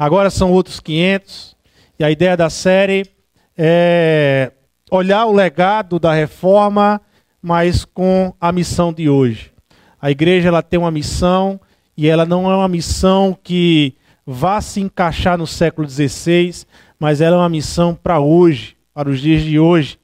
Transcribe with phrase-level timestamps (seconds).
[0.00, 1.54] agora são outros 500.
[1.98, 3.04] E a ideia da série
[3.54, 4.50] é
[4.90, 7.02] olhar o legado da reforma,
[7.42, 9.52] mas com a missão de hoje.
[10.00, 11.60] A igreja ela tem uma missão
[11.94, 13.94] e ela não é uma missão que
[14.26, 16.64] vá se encaixar no século XVI,
[16.98, 19.98] mas ela é uma missão para hoje, para os dias de hoje.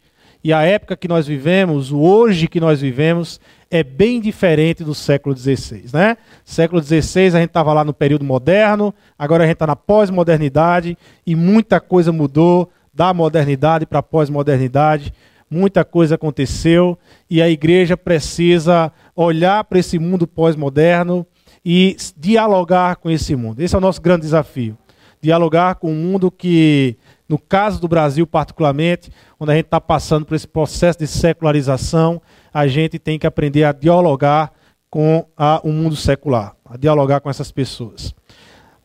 [0.44, 3.40] E a época que nós vivemos, o hoje que nós vivemos,
[3.70, 5.86] é bem diferente do século XVI.
[5.92, 6.16] Né?
[6.44, 10.96] Século XVI a gente estava lá no período moderno, agora a gente está na pós-modernidade
[11.26, 15.12] e muita coisa mudou da modernidade para a pós-modernidade.
[15.48, 16.98] Muita coisa aconteceu
[17.30, 21.24] e a igreja precisa olhar para esse mundo pós-moderno
[21.64, 23.60] e dialogar com esse mundo.
[23.60, 24.76] Esse é o nosso grande desafio.
[25.20, 26.96] Dialogar com um mundo que,
[27.28, 32.20] no caso do Brasil particularmente, onde a gente está passando por esse processo de secularização,
[32.56, 34.50] a gente tem que aprender a dialogar
[34.88, 35.26] com
[35.62, 38.14] o mundo secular, a dialogar com essas pessoas.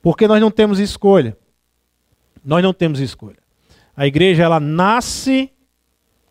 [0.01, 1.37] Porque nós não temos escolha.
[2.43, 3.37] Nós não temos escolha.
[3.95, 5.53] A igreja ela nasce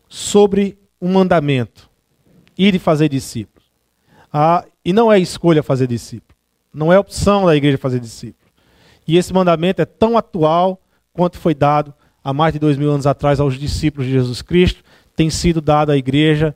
[0.07, 1.89] sobre um mandamento:
[2.55, 3.67] ir e fazer discípulos.
[4.31, 6.37] Ah, e não é escolha fazer discípulo.
[6.71, 8.51] Não é opção da igreja fazer discípulo.
[9.07, 10.79] E esse mandamento é tão atual
[11.11, 11.91] quanto foi dado
[12.23, 14.83] há mais de dois mil anos atrás aos discípulos de Jesus Cristo,
[15.15, 16.55] tem sido dado à igreja,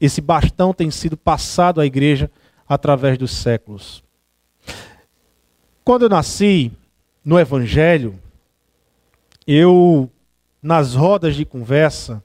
[0.00, 2.30] esse bastão tem sido passado à igreja
[2.68, 4.02] através dos séculos.
[5.84, 6.72] Quando eu nasci
[7.24, 8.18] no Evangelho,
[9.46, 10.10] eu,
[10.60, 12.22] nas rodas de conversa,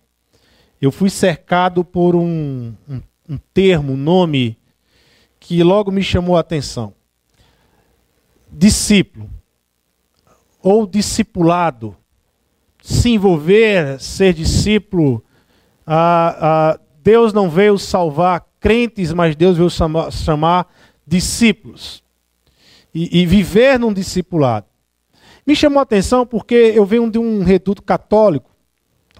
[0.81, 4.57] eu fui cercado por um, um, um termo, um nome,
[5.39, 6.93] que logo me chamou a atenção.
[8.51, 9.29] Discípulo,
[10.61, 11.95] ou discipulado,
[12.81, 15.23] se envolver, ser discípulo.
[15.85, 19.69] Ah, ah, Deus não veio salvar crentes, mas Deus veio
[20.11, 20.67] chamar,
[21.05, 22.03] discípulos.
[22.93, 24.65] E, e, viver num discipulado.
[25.47, 28.51] Me chamou a atenção porque eu venho de um reduto católico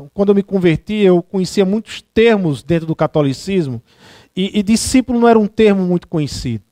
[0.02, 3.82] então, quando eu me converti, eu conhecia muitos termos dentro do catolicismo,
[4.36, 6.64] e, e discípulo não era um termo muito conhecido.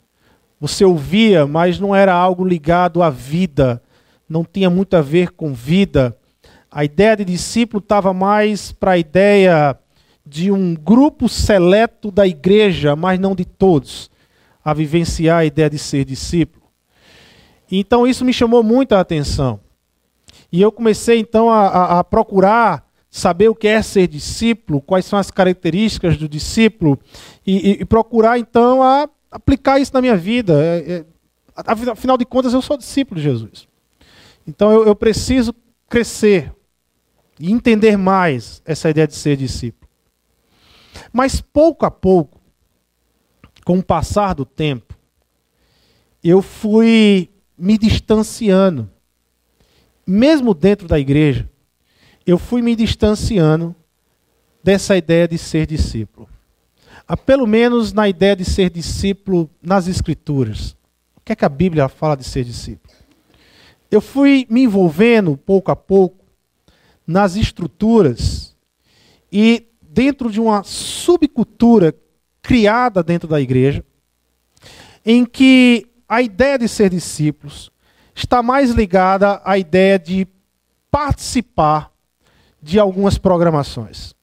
[0.60, 3.82] Você ouvia, mas não era algo ligado à vida,
[4.28, 6.18] não tinha muito a ver com vida.
[6.72, 9.78] A ideia de discípulo estava mais para a ideia
[10.30, 14.12] de um grupo seleto da igreja, mas não de todos,
[14.64, 16.66] a vivenciar a ideia de ser discípulo.
[17.72, 19.60] Então isso me chamou muita atenção.
[20.52, 25.06] E eu comecei então a, a, a procurar saber o que é ser discípulo, quais
[25.06, 27.00] são as características do discípulo
[27.46, 30.54] e, e, e procurar então a aplicar isso na minha vida.
[30.64, 31.06] É, é,
[31.66, 33.68] afinal de contas, eu sou discípulo de Jesus.
[34.48, 35.56] Então eu, eu preciso
[35.90, 36.52] crescer
[37.40, 39.89] e entender mais essa ideia de ser discípulo.
[41.12, 42.40] Mas pouco a pouco,
[43.66, 44.98] com o passar do tempo,
[46.24, 48.90] eu fui me distanciando,
[50.06, 51.50] mesmo dentro da igreja,
[52.26, 53.76] eu fui me distanciando
[54.64, 56.28] dessa ideia de ser discípulo.
[57.08, 60.78] A, pelo menos na ideia de ser discípulo nas Escrituras.
[61.16, 62.94] O que é que a Bíblia fala de ser discípulo?
[63.90, 66.24] Eu fui me envolvendo pouco a pouco
[67.06, 68.56] nas estruturas
[69.32, 71.96] e dentro de uma subcultura
[72.42, 73.84] criada dentro da igreja,
[75.06, 77.72] em que a ideia de ser discípulos
[78.16, 80.28] está mais ligada à ideia de
[80.92, 81.92] participar
[82.62, 84.14] de algumas programações.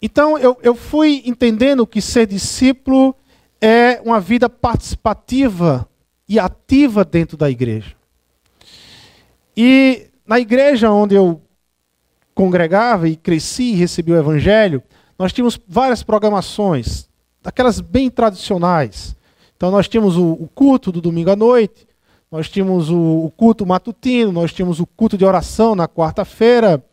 [0.00, 3.14] Então eu, eu fui entendendo que ser discípulo
[3.60, 5.88] é uma vida participativa
[6.28, 7.94] e ativa dentro da igreja.
[9.56, 11.40] E na igreja onde eu
[12.34, 14.82] congregava e cresci e recebi o evangelho,
[15.18, 17.08] nós tínhamos várias programações,
[17.42, 19.14] daquelas bem tradicionais.
[19.56, 21.86] Então nós tínhamos o, o culto do domingo à noite,
[22.30, 26.84] nós tínhamos o, o culto matutino, nós tínhamos o culto de oração na quarta-feira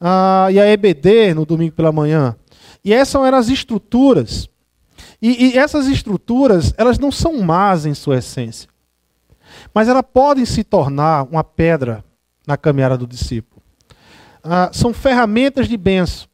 [0.00, 2.36] uh, e a EBD no domingo pela manhã.
[2.84, 4.48] E essas eram as estruturas.
[5.20, 8.68] E, e essas estruturas, elas não são más em sua essência.
[9.72, 12.04] Mas elas podem se tornar uma pedra
[12.46, 13.55] na caminhada do discípulo.
[14.46, 16.28] Uh, são ferramentas de benção.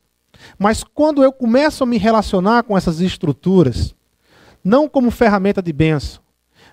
[0.59, 3.94] Mas quando eu começo a me relacionar com essas estruturas,
[4.62, 6.23] não como ferramenta de benção,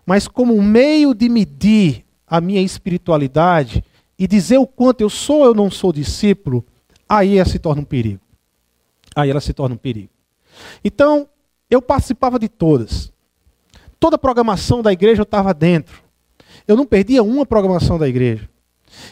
[0.05, 3.83] mas como um meio de medir a minha espiritualidade
[4.17, 6.65] e dizer o quanto eu sou ou não sou discípulo,
[7.07, 8.21] aí ela se torna um perigo.
[9.15, 10.09] Aí ela se torna um perigo.
[10.83, 11.27] Então,
[11.69, 13.11] eu participava de todas.
[13.99, 16.03] Toda a programação da igreja eu estava dentro.
[16.67, 18.49] Eu não perdia uma programação da igreja.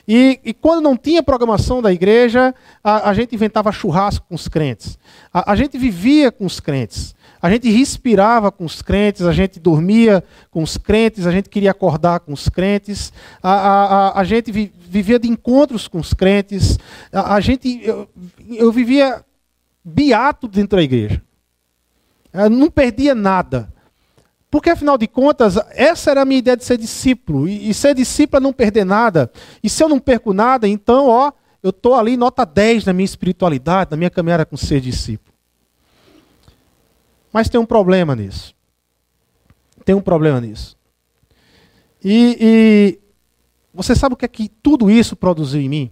[0.08, 2.54] E, e, quando não tinha programação da igreja,
[2.84, 4.98] a, a gente inventava churrasco com os crentes.
[5.34, 7.16] A, a, gente vivia com os crentes.
[7.42, 11.72] A gente respirava com os crentes, a gente dormia com os crentes, a gente queria
[11.72, 13.14] acordar com os crentes,
[13.44, 16.80] a, a, gente vi, vivia de encontros com os crentes,
[17.12, 18.10] a gente, eu,
[18.50, 19.24] eu vivia
[19.84, 21.22] beato dentro da igreja.
[22.34, 23.72] Eu não perdia nada.
[24.50, 27.48] Porque, afinal de contas, essa era a minha ideia de ser discípulo.
[27.48, 29.30] E, e ser discípulo é não perder nada.
[29.62, 33.06] E se eu não perco nada, então, ó, eu estou ali nota 10 na minha
[33.06, 35.36] espiritualidade, na minha caminhada com ser discípulo.
[37.32, 38.56] Mas tem um problema nisso.
[39.84, 40.78] Tem um problema nisso.
[42.04, 43.00] E, e
[43.74, 45.92] você sabe o que é que tudo isso produziu em mim?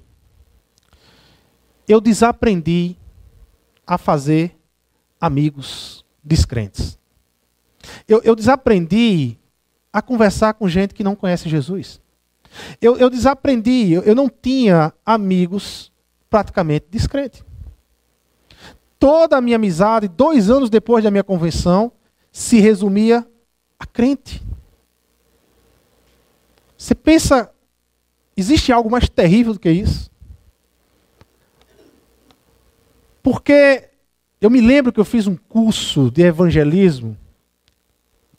[1.87, 2.95] Eu desaprendi
[3.85, 4.57] a fazer
[5.19, 6.97] amigos descrentes.
[8.07, 9.37] Eu, eu desaprendi
[9.91, 12.01] a conversar com gente que não conhece Jesus.
[12.81, 15.91] Eu, eu desaprendi, eu, eu não tinha amigos
[16.29, 17.43] praticamente descrentes.
[18.99, 21.91] Toda a minha amizade, dois anos depois da minha convenção,
[22.31, 23.25] se resumia
[23.79, 24.41] a crente.
[26.77, 27.49] Você pensa,
[28.35, 30.11] existe algo mais terrível do que isso?
[33.23, 33.89] Porque
[34.39, 37.17] eu me lembro que eu fiz um curso de evangelismo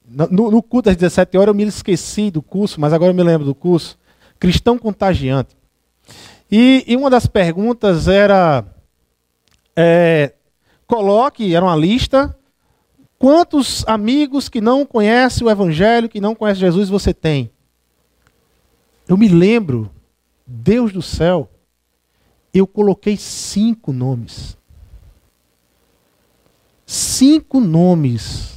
[0.09, 3.23] no, no culto das 17 horas eu me esqueci do curso, mas agora eu me
[3.23, 3.99] lembro do curso.
[4.39, 5.57] Cristão contagiante.
[6.51, 8.65] E, e uma das perguntas era:
[9.75, 10.33] é,
[10.87, 12.37] coloque, era uma lista,
[13.19, 17.51] quantos amigos que não conhecem o Evangelho, que não conhecem Jesus, você tem?
[19.09, 19.91] Eu me lembro,
[20.47, 21.51] Deus do céu,
[22.55, 24.57] eu coloquei cinco nomes.
[26.85, 28.56] Cinco nomes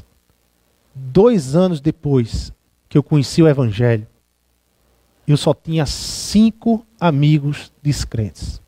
[0.99, 2.51] dois anos depois
[2.87, 4.07] que eu conheci o Evangelho,
[5.27, 8.61] eu só tinha cinco amigos descrentes.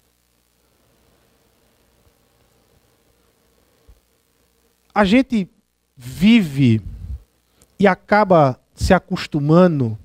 [4.94, 5.50] A gente
[5.96, 6.82] vive
[7.80, 9.98] e acaba se acostumando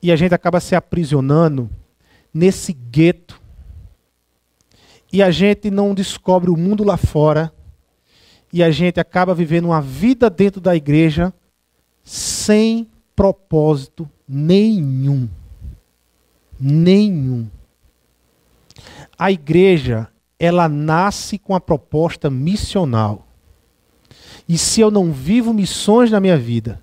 [0.00, 1.68] e a gente acaba se aprisionando
[2.32, 3.40] nesse gueto.
[5.12, 7.52] E a gente não descobre o mundo lá fora.
[8.52, 11.34] E a gente acaba vivendo uma vida dentro da igreja
[12.04, 15.28] sem propósito nenhum.
[16.58, 17.48] Nenhum.
[19.18, 20.08] A igreja,
[20.38, 23.26] ela nasce com a proposta missional.
[24.48, 26.82] E se eu não vivo missões na minha vida,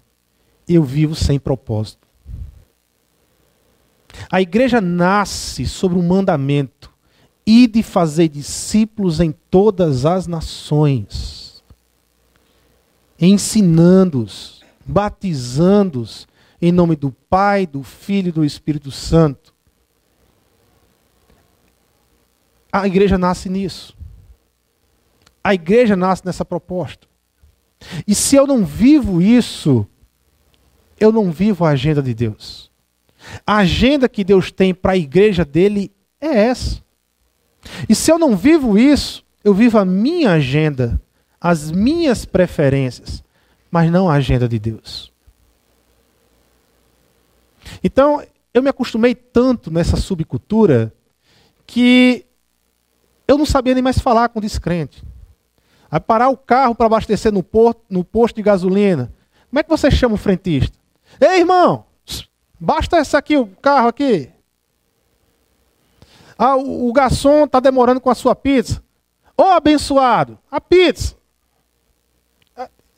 [0.68, 2.08] eu vivo sem propósito.
[4.32, 6.92] A igreja nasce sobre um mandamento:
[7.46, 11.64] de fazer discípulos em todas as nações,
[13.20, 14.59] ensinando-os
[14.90, 16.28] batizando-os
[16.60, 19.54] em nome do Pai, do Filho e do Espírito Santo.
[22.72, 23.96] A igreja nasce nisso.
[25.44, 27.08] A igreja nasce nessa proposta.
[28.06, 29.88] E se eu não vivo isso,
[31.00, 32.70] eu não vivo a agenda de Deus.
[33.46, 36.84] A agenda que Deus tem para a igreja dele é essa.
[37.88, 41.00] E se eu não vivo isso, eu vivo a minha agenda,
[41.40, 43.24] as minhas preferências
[43.72, 45.12] mas não a agenda de Deus.
[47.84, 48.24] Então,
[48.54, 50.94] eu me acostumei tanto nessa subcultura
[51.66, 52.26] que
[53.28, 55.04] eu não sabia nem mais falar com descrente.
[55.92, 59.14] Aí parar o carro para abastecer no, porto, no posto de gasolina.
[59.50, 60.78] Como é que você chama o frentista?
[61.20, 61.86] Ei, irmão,
[62.60, 64.30] basta essa aqui, o carro aqui.
[66.38, 68.84] Ah, o, o garçom está demorando com a sua pizza.
[69.38, 71.16] Ô oh, abençoado, a pizza.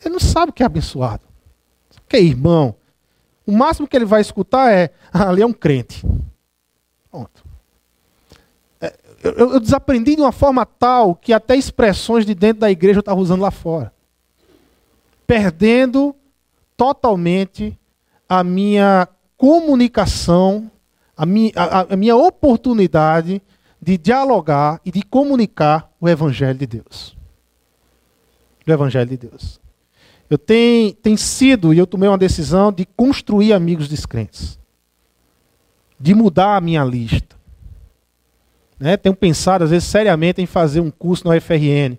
[0.04, 1.24] Ele não sabe o que é abençoado.
[1.98, 2.76] O que é irmão?
[3.46, 6.06] O máximo que ele vai escutar é: ah, ali é um crente.
[7.10, 7.44] Pronto.
[8.80, 12.98] É, eu, eu, desaprendi de uma forma tal que até expressões de dentro da igreja
[12.98, 13.94] eu estava usando lá fora.
[15.28, 16.16] Perdendo
[16.76, 17.78] totalmente
[18.28, 20.72] a minha comunicação,
[21.16, 23.42] a minha, a, a minha oportunidade
[23.82, 27.18] de dialogar e de comunicar o Evangelho de Deus.
[28.66, 29.61] O Evangelho de Deus.
[30.32, 34.58] Eu tenho, tenho sido, e eu tomei uma decisão de construir amigos descrentes.
[36.00, 37.36] De mudar a minha lista.
[38.80, 38.96] Né?
[38.96, 41.98] Tenho pensado, às vezes, seriamente em fazer um curso na UFRN.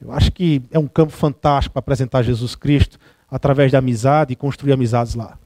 [0.00, 2.98] Eu acho que é um campo fantástico para apresentar Jesus Cristo
[3.30, 5.38] através da amizade e construir amizades lá.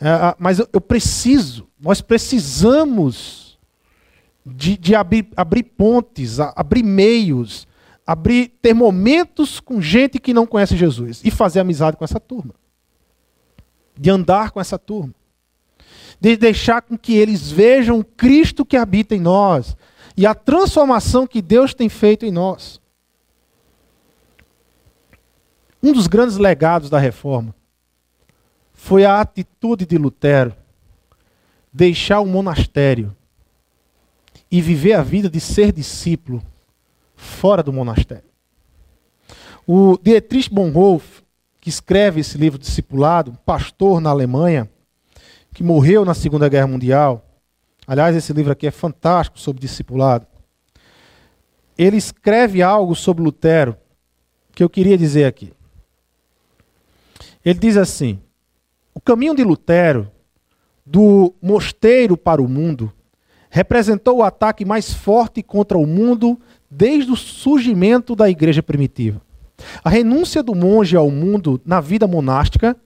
[0.00, 3.56] É, mas eu, eu, preciso, nós precisamos
[4.44, 7.68] de, de abrir, abrir pontes, abrir meios,
[8.10, 12.52] abrir, ter momentos com gente que não conhece Jesus e fazer amizade com essa turma.
[13.96, 15.14] De andar com essa turma.
[16.20, 19.76] de deixar com que eles vejam Cristo que habita em nós
[20.16, 22.80] e a transformação que Deus tem feito em nós.
[25.80, 27.54] Um dos grandes legados da reforma
[28.74, 30.54] foi a atitude de Lutero
[31.72, 33.16] deixar o monastério
[34.50, 36.42] e viver a vida de ser discípulo
[37.20, 38.24] fora do monastério.
[39.66, 41.22] O Dietrich Bonhoeffer,
[41.60, 44.68] que escreve esse livro Discipulado, pastor na Alemanha,
[45.54, 47.24] que morreu na Segunda Guerra Mundial.
[47.86, 50.26] Aliás, esse livro aqui é fantástico sobre discipulado.
[51.76, 53.76] Ele escreve algo sobre Lutero
[54.54, 55.52] que eu queria dizer aqui.
[57.44, 58.20] Ele diz assim:
[58.94, 60.10] o caminho de Lutero,
[60.84, 62.92] do mosteiro para o mundo,
[63.50, 69.20] representou o ataque mais forte contra o mundo desde o surgimento da igreja primitiva.
[69.82, 72.76] A renúncia do monge ao mundo na vida monástica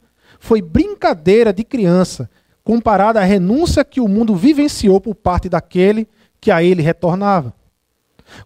[0.41, 2.29] foi brincadeira de criança
[2.65, 6.09] comparada à renúncia que o mundo vivenciou por parte daquele
[6.41, 7.55] que a ele retornava.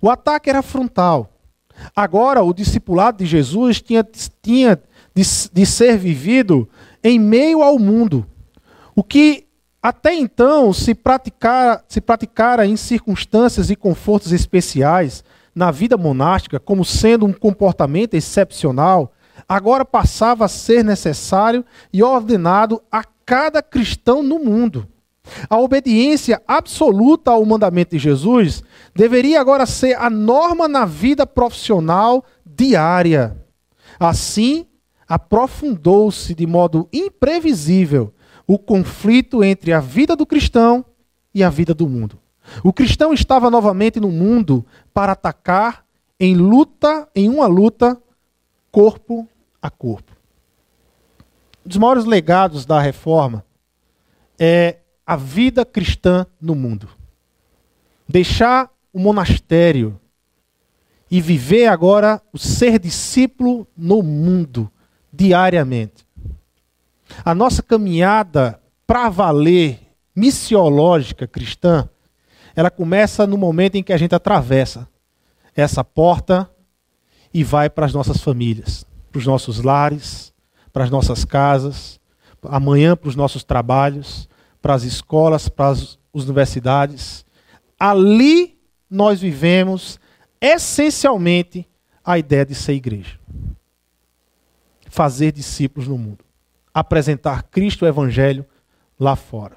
[0.02, 1.30] O ataque era frontal.
[1.94, 4.06] Agora, o discipulado de Jesus tinha,
[4.42, 4.80] tinha
[5.14, 6.68] de, de ser vivido
[7.02, 8.26] em meio ao mundo.
[8.94, 9.47] O que
[9.88, 16.84] até então se praticara, se praticara em circunstâncias e confortos especiais na vida monástica como
[16.84, 19.14] sendo um comportamento excepcional,
[19.48, 24.86] agora passava a ser necessário e ordenado a cada cristão no mundo.
[25.48, 28.62] A obediência absoluta ao mandamento de Jesus
[28.94, 33.42] deveria agora ser a norma na vida profissional diária.
[33.98, 34.66] Assim,
[35.08, 38.12] aprofundou-se de modo imprevisível
[38.48, 40.82] o conflito entre a vida do cristão
[41.34, 42.18] e a vida do mundo.
[42.64, 44.64] O cristão estava novamente no mundo
[44.94, 45.84] para atacar
[46.18, 48.00] em luta, em uma luta
[48.72, 49.28] corpo
[49.60, 50.16] a corpo.
[51.64, 53.44] Um dos maiores legados da reforma
[54.38, 56.88] é a vida cristã no mundo.
[58.08, 60.00] Deixar o monastério
[61.10, 64.70] e viver agora o ser discípulo no mundo,
[65.12, 66.07] diariamente.
[67.24, 69.80] A nossa caminhada para valer
[70.14, 71.88] missiológica cristã,
[72.56, 74.88] ela começa no momento em que a gente atravessa
[75.54, 76.50] essa porta
[77.32, 80.32] e vai para as nossas famílias, para os nossos lares,
[80.72, 82.00] para as nossas casas,
[82.42, 84.28] amanhã para os nossos trabalhos,
[84.60, 87.24] para as escolas, para as universidades.
[87.78, 88.58] Ali
[88.90, 89.98] nós vivemos
[90.40, 91.68] essencialmente
[92.04, 93.18] a ideia de ser igreja.
[94.88, 96.24] Fazer discípulos no mundo.
[96.78, 98.46] Apresentar Cristo o Evangelho
[98.98, 99.56] lá fora.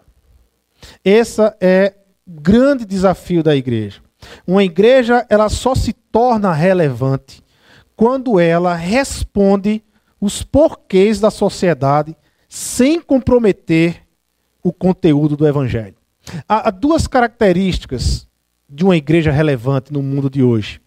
[1.03, 1.93] Esse é
[2.25, 4.01] o grande desafio da igreja.
[4.45, 7.43] Uma igreja ela só se torna relevante
[7.95, 9.83] quando ela responde
[10.19, 12.15] os porquês da sociedade
[12.47, 14.03] sem comprometer
[14.63, 15.95] o conteúdo do evangelho.
[16.47, 18.27] Há, duas características
[18.69, 20.81] de uma igreja relevante no mundo de hoje: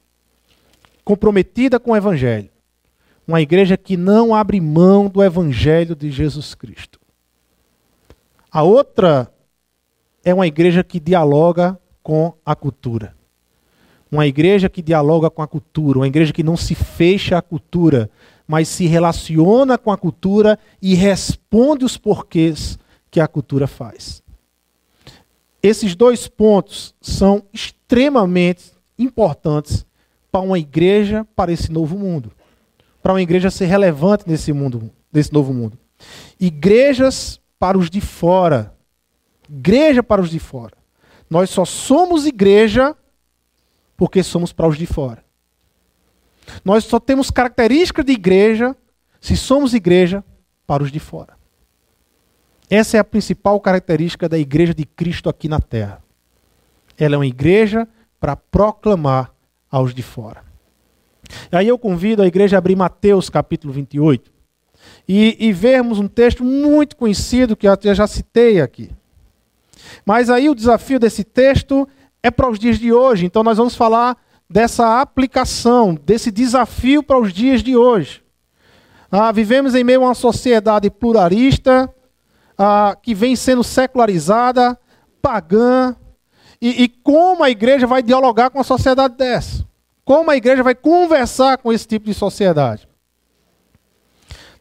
[1.05, 2.51] comprometida com o evangelho.
[3.27, 7.01] Uma igreja que não abre mão do evangelho de Jesus Cristo.
[8.51, 9.33] A outra
[10.25, 13.17] é uma igreja que dialoga com a cultura.
[14.13, 18.11] Uma igreja que dialoga com a cultura, uma igreja que não se fecha à cultura,
[18.47, 22.79] mas se relaciona com a cultura e responde os porquês
[23.11, 24.23] que a cultura faz.
[25.63, 29.87] Esses dois pontos são extremamente importantes
[30.31, 32.31] para uma igreja, para esse novo mundo.
[33.05, 35.79] Para uma igreja ser relevante nesse mundo, nesse novo mundo.
[36.41, 38.75] Igrejas para os de fora.
[39.47, 40.73] Igreja para os de fora.
[41.29, 42.97] Nós só somos igreja
[43.95, 45.23] porque somos para os de fora.
[46.65, 48.75] Nós só temos características de igreja
[49.21, 50.25] se somos igreja
[50.67, 51.35] para os de fora.
[52.71, 56.03] Essa é a principal característica da igreja de Cristo aqui na terra.
[56.97, 57.87] Ela é uma igreja
[58.19, 59.31] para proclamar
[59.71, 60.54] aos de fora.
[61.57, 64.33] Aí eu convido a igreja a abrir Mateus capítulo 28
[65.09, 68.91] e, e vermos um texto muito conhecido que eu já citei aqui.
[70.05, 71.89] Mas aí o desafio desse texto
[72.23, 73.27] é para os dias de hoje.
[73.27, 74.17] Então nós vamos falar
[74.49, 78.23] dessa aplicação, desse desafio para os dias de hoje.
[79.11, 81.93] Ah, vivemos em meio a uma sociedade pluralista,
[82.59, 84.79] ah, que vem sendo secularizada,
[85.23, 85.95] pagã,
[86.61, 89.65] e, e como a igreja vai dialogar com a sociedade dessa?
[90.05, 92.87] Como a igreja vai conversar com esse tipo de sociedade?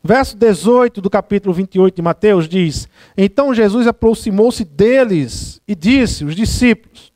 [0.01, 6.35] Verso 18 do capítulo 28 de Mateus diz: Então Jesus aproximou-se deles e disse: Os
[6.35, 7.13] discípulos,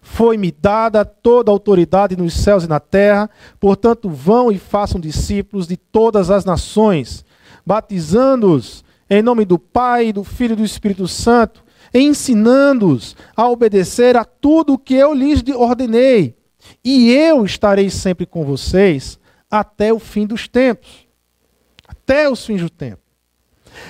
[0.00, 3.28] foi-me dada toda a autoridade nos céus e na terra,
[3.60, 7.24] portanto, vão e façam discípulos de todas as nações,
[7.64, 11.62] batizando-os em nome do Pai, do Filho e do Espírito Santo,
[11.92, 16.37] ensinando-os a obedecer a tudo o que eu lhes ordenei.
[16.84, 19.18] E eu estarei sempre com vocês
[19.50, 21.06] até o fim dos tempos.
[21.86, 23.02] Até os fins do tempo.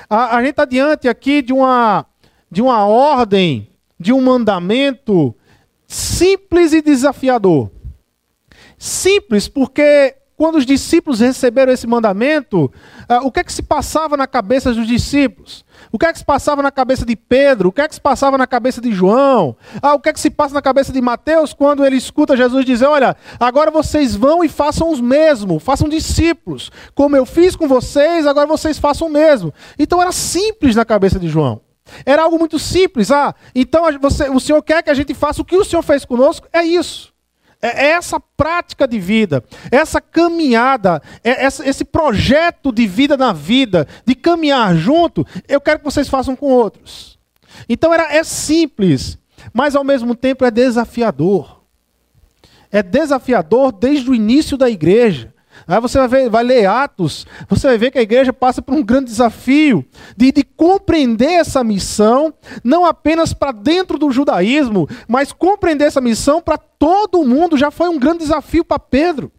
[0.08, 2.06] A, a gente está diante aqui de uma,
[2.50, 3.68] de uma ordem,
[3.98, 5.34] de um mandamento
[5.86, 7.70] simples e desafiador.
[8.78, 12.66] Simples porque quando os discípulos receberam esse mandamento,
[13.10, 15.64] uh, o que é que se passava na cabeça dos discípulos?
[15.90, 17.68] O que é que se passava na cabeça de Pedro?
[17.68, 19.56] O que é que se passava na cabeça de João?
[19.80, 22.64] Ah, o que é que se passa na cabeça de Mateus quando ele escuta Jesus
[22.64, 26.70] dizer: Olha, agora vocês vão e façam os mesmos, façam discípulos.
[26.94, 29.52] Como eu fiz com vocês, agora vocês façam o mesmo.
[29.78, 31.60] Então era simples na cabeça de João.
[32.04, 33.10] Era algo muito simples.
[33.10, 36.04] Ah, então você, o Senhor quer que a gente faça o que o Senhor fez
[36.04, 36.46] conosco?
[36.52, 37.12] É isso.
[37.60, 43.86] É, é essa prática de vida, essa caminhada, é esse projeto de vida na vida,
[44.06, 47.18] de caminhar junto, eu quero que vocês façam com outros.
[47.68, 49.18] Então era, é simples,
[49.52, 51.58] mas ao mesmo tempo é desafiador.
[52.70, 55.34] É desafiador desde o início da igreja.
[55.66, 58.74] Aí você vai, ver, vai, ler Atos, você vai ver que a igreja passa por
[58.74, 59.84] um grande desafio
[60.16, 66.40] de, de compreender essa missão, não apenas para dentro do judaísmo, mas compreender essa missão
[66.40, 67.56] para todo mundo.
[67.56, 69.32] Já foi um grande desafio para Pedro.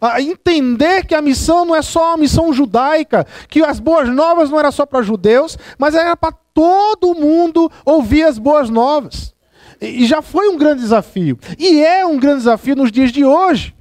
[0.00, 4.50] A entender que a missão não é só uma missão judaica, que as boas novas
[4.50, 9.34] não era só para judeus, mas era para todo mundo ouvir as boas novas.
[9.80, 11.38] E já foi um grande desafio.
[11.58, 13.74] E é um grande desafio nos dias de hoje.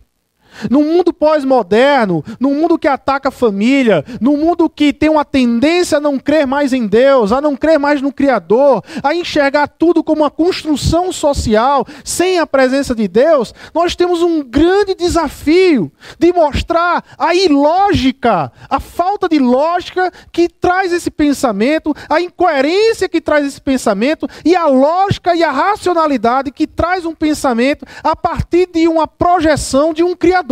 [0.70, 5.98] Num mundo pós-moderno, num mundo que ataca a família, num mundo que tem uma tendência
[5.98, 10.04] a não crer mais em Deus, a não crer mais no Criador, a enxergar tudo
[10.04, 16.32] como uma construção social, sem a presença de Deus, nós temos um grande desafio de
[16.34, 23.46] mostrar a ilógica, a falta de lógica que traz esse pensamento, a incoerência que traz
[23.46, 28.88] esse pensamento e a lógica e a racionalidade que traz um pensamento a partir de
[28.88, 30.45] uma projeção de um Criador.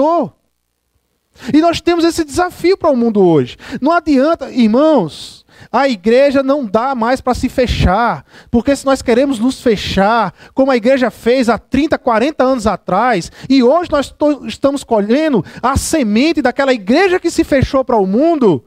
[1.51, 3.57] E nós temos esse desafio para o mundo hoje.
[3.81, 9.39] Não adianta, irmãos, a igreja não dá mais para se fechar, porque se nós queremos
[9.39, 14.13] nos fechar, como a igreja fez há 30, 40 anos atrás, e hoje nós
[14.47, 18.63] estamos colhendo a semente daquela igreja que se fechou para o mundo,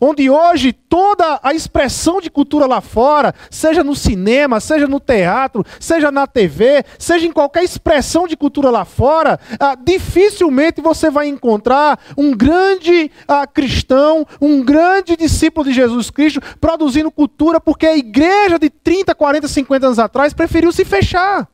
[0.00, 5.64] onde hoje toda a expressão de cultura lá fora, seja no cinema, seja no teatro,
[5.78, 11.28] seja na TV, seja em qualquer expressão de cultura lá fora, ah, dificilmente você vai
[11.28, 17.96] encontrar um grande ah, cristão, um grande discípulo de Jesus Cristo produzindo cultura, porque a
[17.96, 21.48] igreja de 30, 40, 50 anos atrás preferiu se fechar.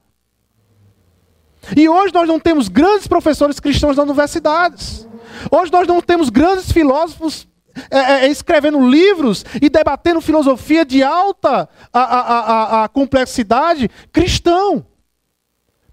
[1.76, 5.08] E hoje nós não temos grandes professores cristãos nas universidades.
[5.50, 7.48] Hoje nós não temos grandes filósofos
[7.90, 13.90] é, é, é, escrevendo livros e debatendo filosofia de alta a, a, a, a complexidade
[14.12, 14.84] cristão.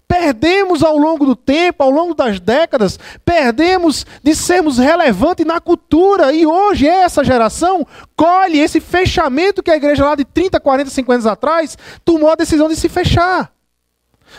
[0.06, 6.32] Perdemos ao longo do tempo, ao longo das décadas, perdemos de sermos relevantes na cultura.
[6.32, 11.14] E hoje essa geração colhe esse fechamento que a igreja lá de 30, 40, 50
[11.14, 13.52] anos atrás tomou a decisão de se fechar.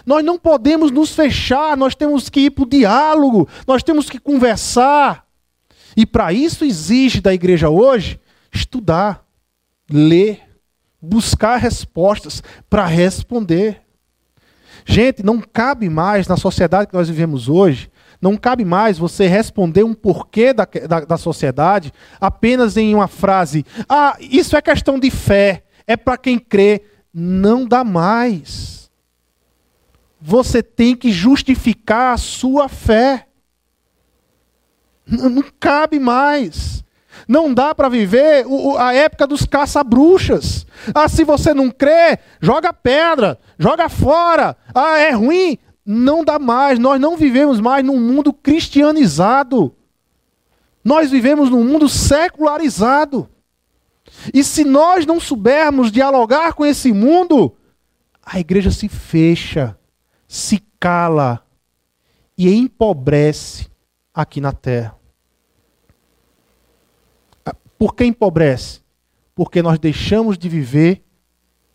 [0.06, 4.20] Nós não podemos nos fechar, nós temos que ir para o diálogo, nós temos que
[4.20, 5.25] conversar.
[5.96, 8.20] E para isso exige da igreja hoje
[8.52, 9.26] estudar,
[9.90, 10.42] ler,
[11.02, 13.82] buscar respostas para responder.
[14.86, 17.90] Gente, não cabe mais na sociedade que nós vivemos hoje,
[18.22, 23.66] não cabe mais você responder um porquê da, da, da sociedade apenas em uma frase:
[23.88, 26.82] ah, isso é questão de fé, é para quem crê.
[27.14, 28.92] Não dá mais.
[30.20, 33.28] Você tem que justificar a sua fé.
[35.08, 36.84] Não cabe mais.
[37.28, 38.46] Não dá para viver
[38.78, 40.66] a época dos caça-bruxas.
[40.94, 44.56] Ah, se você não crê, joga pedra, joga fora.
[44.74, 45.58] Ah, é ruim.
[45.86, 46.78] Não dá mais.
[46.80, 49.74] Nós não vivemos mais num mundo cristianizado.
[50.84, 53.30] Nós vivemos num mundo secularizado.
[54.34, 57.56] E se nós não soubermos dialogar com esse mundo,
[58.24, 59.78] a igreja se fecha,
[60.28, 61.44] se cala
[62.38, 63.68] e empobrece
[64.14, 64.95] aqui na terra.
[67.78, 68.82] Por que empobrece?
[69.34, 71.04] Porque nós deixamos de viver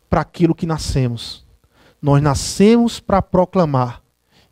[0.09, 1.47] para aquilo que nascemos.
[2.01, 4.03] Nós nascemos para proclamar.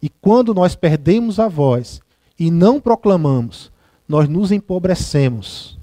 [0.00, 2.00] E quando nós perdemos a voz
[2.38, 3.72] e não proclamamos,
[4.06, 5.78] nós nos empobrecemos.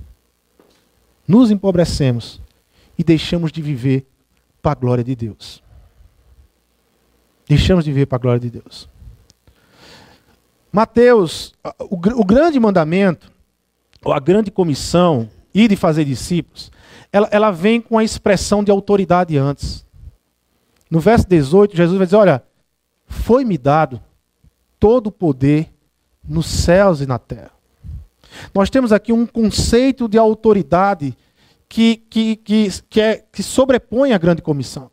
[1.27, 2.41] Nos empobrecemos
[2.97, 4.07] e deixamos de viver
[4.61, 5.61] para a glória de Deus.
[7.47, 8.89] Deixamos de viver para a glória de Deus.
[10.71, 13.31] Mateus, o, o grande mandamento,
[14.03, 16.69] ou a grande comissão, ir e fazer discípulos,
[17.11, 19.85] ela, ela vem com a expressão de autoridade antes.
[20.91, 22.43] No verso 18, Jesus vai dizer: Olha,
[23.07, 24.01] foi-me dado
[24.77, 25.73] todo o poder
[26.27, 27.51] nos céus e na terra.
[28.53, 31.15] Nós temos aqui um conceito de autoridade
[31.69, 34.91] que, que, que, que, é, que sobrepõe a grande comissão.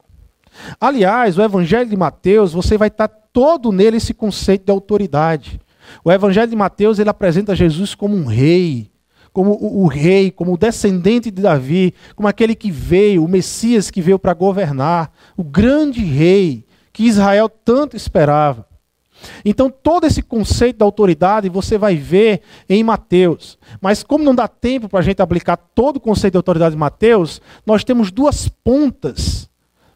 [0.81, 5.61] Aliás, o Evangelho de Mateus, você vai estar todo nele esse conceito de autoridade.
[6.05, 8.92] O Evangelho de Mateus ele apresenta Jesus como um rei,
[9.33, 13.91] como o, o, rei, como o descendente de Davi, como aquele que veio, o Messias
[13.91, 18.67] que veio para governar, o grande rei que Israel tanto esperava.
[19.45, 23.59] Então, todo esse conceito da autoridade você vai ver em Mateus.
[23.81, 26.79] Mas, como não dá tempo para a gente aplicar todo o conceito de autoridade de
[26.79, 29.49] Mateus, nós temos duas pontas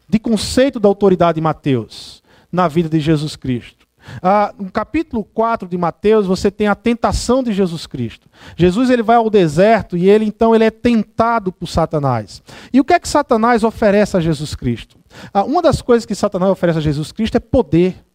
[0.07, 3.76] de conceito da autoridade de Mateus na vida de Jesus Cristo.
[4.21, 8.29] Ah, no capítulo 4 de Mateus, você tem a tentação de Jesus Cristo.
[8.55, 12.41] Jesus ele vai ao deserto e ele então ele é tentado por Satanás.
[12.71, 14.97] E o que é que Satanás oferece a Jesus Cristo?
[15.33, 18.07] Ah, uma das coisas que Satanás oferece a Jesus Cristo é poder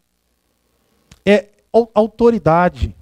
[1.24, 1.48] é
[1.94, 2.94] autoridade.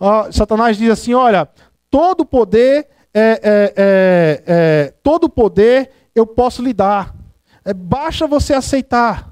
[0.00, 1.48] Uh, Satanás diz assim: olha,
[1.90, 7.14] todo poder, é, é, é, é, todo poder eu posso lhe dar.
[7.64, 9.31] É, basta você aceitar.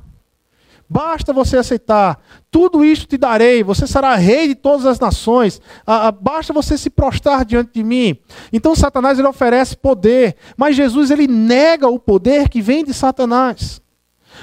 [0.93, 2.21] Basta você aceitar.
[2.51, 3.63] Tudo isto te darei.
[3.63, 5.61] Você será rei de todas as nações.
[5.87, 8.19] Ah, ah, basta você se prostrar diante de mim.
[8.53, 13.81] Então Satanás ele oferece poder, mas Jesus ele nega o poder que vem de Satanás.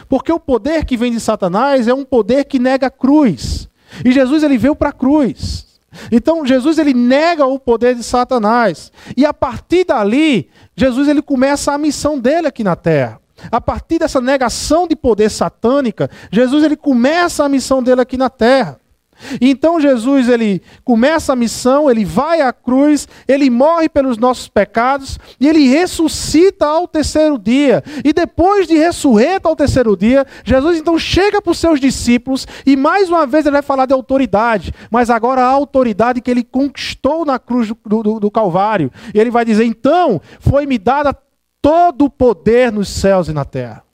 [0.07, 3.67] Porque o poder que vem de Satanás é um poder que nega a cruz.
[4.05, 5.67] E Jesus ele veio para a cruz.
[6.09, 8.89] Então Jesus ele nega o poder de Satanás.
[9.17, 13.19] E a partir dali, Jesus ele começa a missão dele aqui na terra.
[13.51, 18.29] A partir dessa negação de poder satânica, Jesus ele começa a missão dele aqui na
[18.29, 18.79] terra.
[19.41, 25.17] Então Jesus ele começa a missão, ele vai à cruz, ele morre pelos nossos pecados
[25.39, 27.83] e ele ressuscita ao terceiro dia.
[28.03, 32.75] E depois de ressurreto ao terceiro dia, Jesus então chega para os seus discípulos e
[32.75, 37.25] mais uma vez ele vai falar de autoridade, mas agora a autoridade que ele conquistou
[37.25, 38.91] na cruz do, do, do Calvário.
[39.13, 41.15] E ele vai dizer: então foi-me dada
[41.61, 43.87] todo o poder nos céus e na terra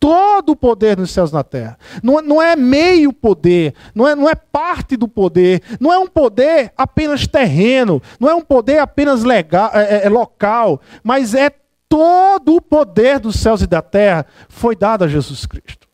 [0.00, 1.78] todo o poder nos céus e na terra.
[2.02, 6.06] Não, não é meio poder, não é, não é parte do poder, não é um
[6.06, 11.50] poder apenas terreno, não é um poder apenas legal, é, é, é local, mas é
[11.86, 15.86] todo o poder dos céus e da terra foi dado a Jesus Cristo.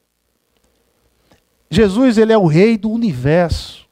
[1.69, 3.86] Jesus ele é o rei do universo.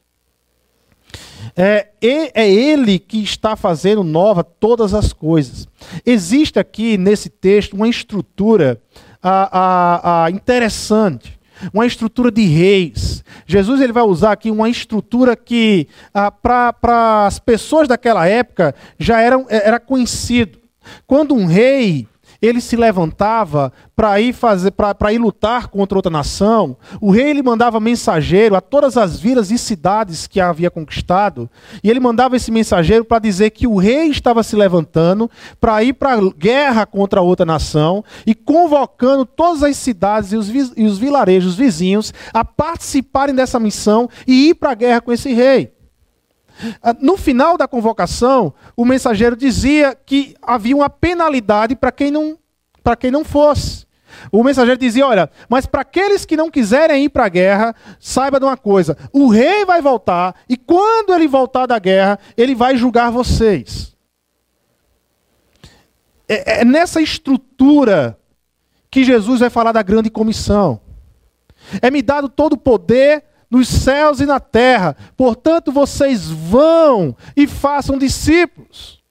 [1.57, 5.67] É, é Ele que está fazendo nova todas as coisas.
[6.05, 8.81] Existe aqui nesse texto uma estrutura
[10.31, 11.39] interessante,
[11.73, 13.23] uma estrutura de reis.
[13.47, 15.87] Jesus ele vai usar aqui uma estrutura que
[16.41, 20.59] para as pessoas daquela época já era, era conhecido.
[21.07, 22.07] Quando um rei
[22.45, 27.41] ele se levantava para ir fazer para ir lutar contra outra nação, o rei ele
[27.41, 31.49] mandava mensageiro a todas as vilas e cidades que havia conquistado,
[31.83, 35.29] e ele mandava esse mensageiro para dizer que o rei estava se levantando
[35.59, 40.83] para ir para guerra contra outra nação e convocando todas as cidades e os, e
[40.83, 45.74] os vilarejos vizinhos a participarem dessa missão e ir para a guerra com esse rei.
[46.81, 52.37] Ah, no final da convocação, o mensageiro dizia que havia uma penalidade para quem não
[52.83, 53.85] para quem não fosse.
[54.31, 58.39] O mensageiro dizia: Olha, mas para aqueles que não quiserem ir para a guerra, saiba
[58.39, 62.77] de uma coisa: o rei vai voltar, e quando ele voltar da guerra, ele vai
[62.77, 63.95] julgar vocês.
[66.27, 68.17] É, é nessa estrutura
[68.89, 70.79] que Jesus vai falar da grande comissão.
[71.81, 73.23] É me dado todo o poder
[73.55, 74.95] nos céus e na terra.
[75.15, 79.01] Portanto, vocês vão e façam discípulos.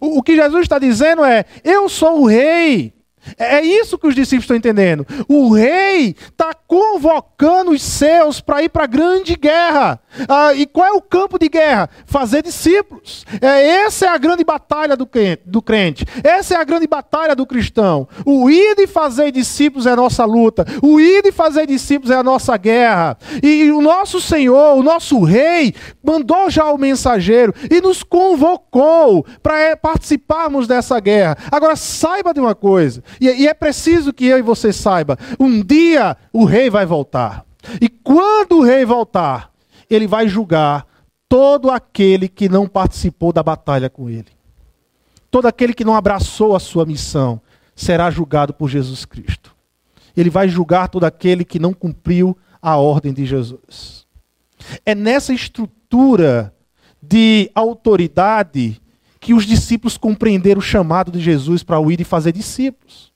[0.00, 2.92] O, o que Jesus está dizendo é: eu sou o rei.
[3.38, 5.06] É, é isso que os discípulos estão entendendo.
[5.28, 10.00] O rei está convocando os seus para ir para a grande guerra.
[10.28, 11.88] Ah, e qual é o campo de guerra?
[12.06, 13.24] Fazer discípulos.
[13.40, 16.04] É, essa é a grande batalha do crente, do crente.
[16.22, 18.08] Essa é a grande batalha do cristão.
[18.24, 20.64] O ir de fazer discípulos é a nossa luta.
[20.82, 23.16] O ir de fazer discípulos é a nossa guerra.
[23.42, 29.58] E o nosso Senhor, o nosso rei, mandou já o mensageiro e nos convocou para
[29.58, 31.36] é, participarmos dessa guerra.
[31.50, 33.02] Agora, saiba de uma coisa.
[33.20, 35.18] E, e é preciso que eu e você saiba.
[35.38, 37.44] Um dia o rei vai voltar.
[37.80, 39.50] E quando o rei voltar,
[39.88, 40.86] ele vai julgar
[41.28, 44.28] todo aquele que não participou da batalha com ele.
[45.30, 47.40] Todo aquele que não abraçou a sua missão
[47.74, 49.54] será julgado por Jesus Cristo.
[50.16, 54.06] Ele vai julgar todo aquele que não cumpriu a ordem de Jesus.
[54.86, 56.54] É nessa estrutura
[57.02, 58.80] de autoridade
[59.24, 63.10] que os discípulos compreenderam o chamado de Jesus para o ir e fazer discípulos.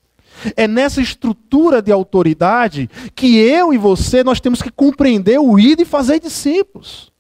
[0.57, 5.79] É nessa estrutura de autoridade que eu e você nós temos que compreender o ir
[5.79, 7.13] e fazer discípulos.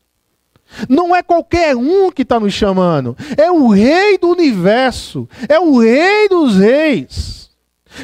[0.88, 5.78] Não é qualquer um que está nos chamando, é o Rei do universo, é o
[5.78, 7.50] Rei dos reis,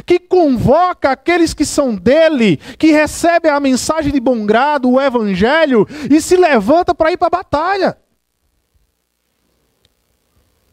[0.05, 5.89] que convoca aqueles que são dele, que recebem a mensagem de bom grado, o Evangelho,
[6.11, 8.04] e se levanta para ir para a batalha.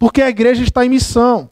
[0.02, 1.48] Porque a igreja está em missão.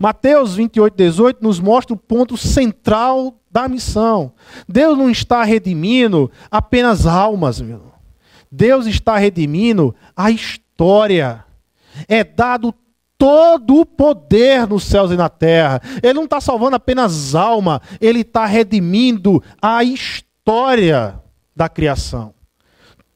[0.00, 4.32] Mateus 28, 18 nos mostra o ponto central da missão.
[4.68, 7.92] Deus não está redimindo apenas almas, meu.
[8.50, 11.44] Deus está redimindo a história.
[12.08, 12.74] É dado
[13.16, 15.80] todo o poder nos céus e na terra.
[16.02, 21.22] Ele não está salvando apenas alma, ele está redimindo a história
[21.54, 22.34] da criação.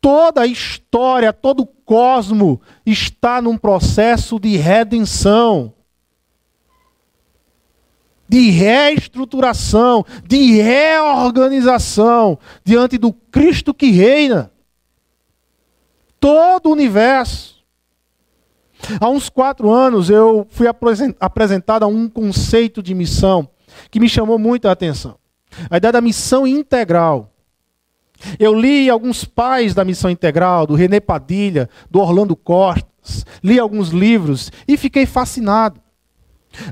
[0.00, 5.72] Toda a história, todo o cosmo está num processo de redenção
[8.28, 14.50] de reestruturação, de reorganização diante do Cristo que reina.
[16.18, 17.62] Todo o universo.
[19.00, 20.66] Há uns quatro anos eu fui
[21.20, 23.48] apresentado a um conceito de missão
[23.90, 25.16] que me chamou muito a atenção.
[25.70, 27.30] A ideia da missão integral.
[28.38, 33.90] Eu li alguns pais da missão integral, do René Padilha, do Orlando Costas, li alguns
[33.90, 35.80] livros e fiquei fascinado.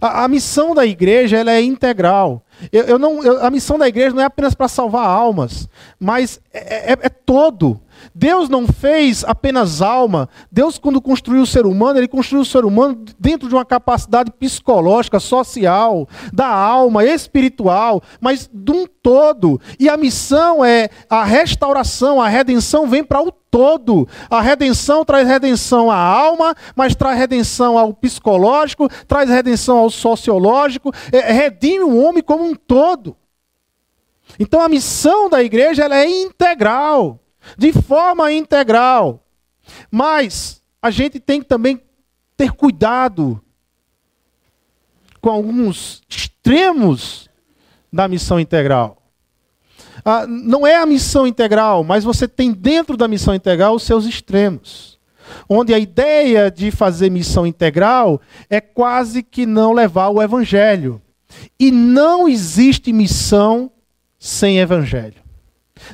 [0.00, 2.44] A, a, missão da igreja ela é integral.
[2.70, 6.40] Eu, eu não, eu, a missão da igreja não é apenas para salvar almas, mas
[6.52, 7.80] é, é, é todo.
[8.14, 10.28] Deus não fez apenas alma.
[10.50, 14.30] Deus, quando construiu o ser humano, ele construiu o ser humano dentro de uma capacidade
[14.32, 19.60] psicológica, social, da alma, espiritual, mas de um todo.
[19.78, 24.08] E a missão é a restauração, a redenção vem para o todo.
[24.30, 30.90] A redenção traz redenção à alma, mas traz redenção ao psicológico, traz redenção ao sociológico,
[31.12, 33.16] é, redime o homem como um todo.
[34.38, 37.21] Então a missão da igreja ela é integral
[37.56, 39.24] de forma integral.
[39.90, 41.80] Mas a gente tem que também
[42.36, 43.40] ter cuidado
[45.20, 47.30] com alguns extremos
[47.92, 48.98] da missão integral.
[50.04, 54.04] Ah, não é a missão integral, mas você tem dentro da missão integral os seus
[54.04, 54.98] extremos.
[55.48, 61.00] Onde a ideia de fazer missão integral é quase que não levar o evangelho.
[61.58, 63.70] E não existe missão
[64.18, 65.21] sem evangelho.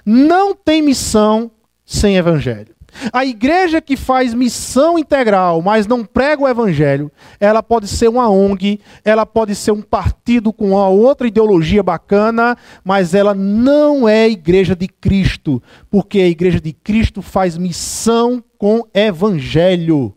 [0.04, 1.50] Não tem missão
[1.84, 2.78] sem evangelho.
[3.12, 8.28] A igreja que faz missão integral, mas não prega o evangelho, ela pode ser uma
[8.28, 14.28] ONG, ela pode ser um partido com uma outra ideologia bacana, mas ela não é
[14.28, 20.14] igreja de Cristo, porque a igreja de Cristo faz missão com evangelho.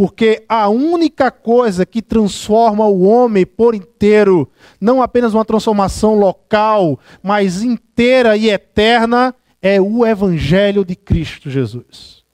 [0.00, 6.98] Porque a única coisa que transforma o homem por inteiro, não apenas uma transformação local,
[7.22, 12.24] mas inteira e eterna, é o Evangelho de Cristo Jesus.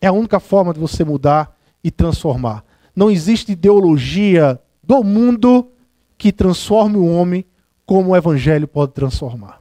[0.00, 2.64] É a única forma de você mudar e transformar.
[2.96, 5.70] Não existe ideologia do mundo
[6.16, 7.44] que transforme o homem
[7.84, 9.60] como o Evangelho pode transformar.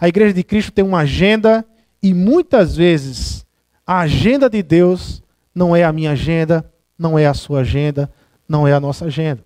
[0.00, 1.66] A Igreja de Cristo tem uma agenda
[2.02, 3.41] e muitas vezes
[3.86, 5.22] a agenda de Deus
[5.54, 8.10] não é a minha agenda, não é a sua agenda,
[8.48, 9.44] não é a nossa agenda.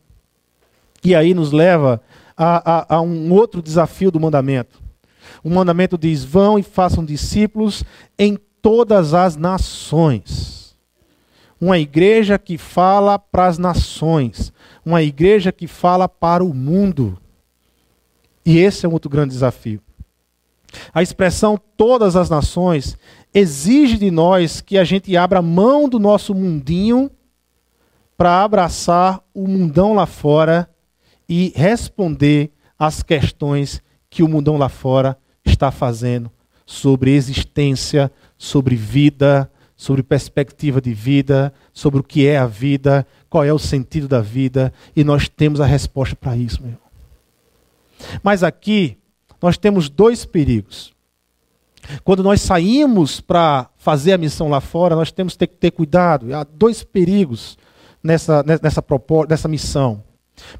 [1.03, 2.01] E aí nos leva
[2.37, 4.81] a, a, a um outro desafio do mandamento.
[5.43, 7.85] O mandamento diz: vão e façam discípulos
[8.19, 10.77] em todas as nações.
[11.61, 14.53] Uma igreja que fala para as nações.
[14.85, 17.19] Uma igreja que fala para o mundo.
[18.45, 19.81] E esse é um outro grande desafio.
[20.93, 22.99] A expressão todas as nações
[23.39, 27.11] exige de nós que a gente abra mão do nosso mundinho
[28.17, 30.67] para abraçar o mundão lá fora
[31.29, 36.31] e responder às questões que o mundão lá fora está fazendo
[36.65, 43.45] sobre existência, sobre vida, sobre perspectiva de vida, sobre o que é a vida, qual
[43.45, 46.79] é o sentido da vida, e nós temos a resposta para isso, meu.
[48.23, 48.97] Mas aqui
[49.43, 50.96] nós temos dois perigos.
[52.05, 56.35] Quando nós saímos para fazer a missão lá fora, nós temos que ter cuidado.
[56.35, 57.57] Há dois perigos
[58.03, 58.85] nessa, nessa,
[59.29, 60.03] nessa missão.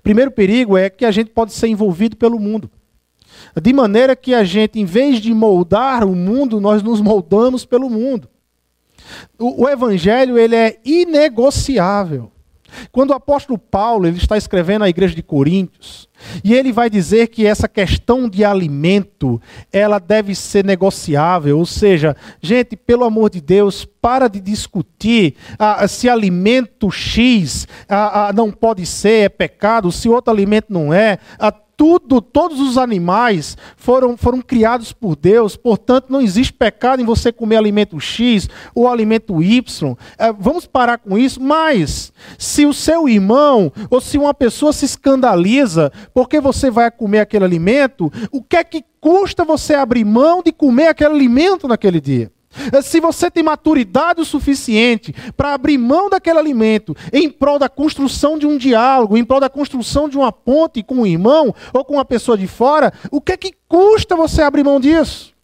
[0.03, 2.71] Primeiro perigo é que a gente pode ser envolvido pelo mundo.
[3.61, 7.91] De maneira que a gente, em vez de moldar o mundo, nós nos moldamos pelo
[7.91, 8.29] mundo.
[9.39, 12.33] O, o evangelho ele é inegociável.
[12.91, 16.09] Quando o apóstolo Paulo ele está escrevendo à igreja de Coríntios,
[16.43, 19.41] e ele vai dizer que essa questão de alimento,
[19.73, 25.87] ela deve ser negociável, ou seja, gente, pelo amor de Deus, para de discutir ah,
[25.87, 31.19] se alimento X ah, ah, não pode ser, é pecado, se outro alimento não é.
[31.77, 37.31] Tudo, todos os animais foram, foram criados por Deus, portanto, não existe pecado em você
[37.31, 39.95] comer alimento X ou alimento Y.
[40.17, 44.87] É, vamos parar com isso, mas se o seu irmão ou se uma pessoa se
[44.87, 50.43] escandaliza porque você vai comer aquele alimento, o que é que custa você abrir mão
[50.43, 52.33] de comer aquele alimento naquele dia?
[52.83, 58.39] Se você tem maturidade o suficiente para abrir mão daquele alimento em prol da construção
[58.39, 61.95] de um diálogo, em prol da construção de uma ponte com um irmão ou com
[61.95, 65.35] uma pessoa de fora, o que é que custa você abrir mão disso?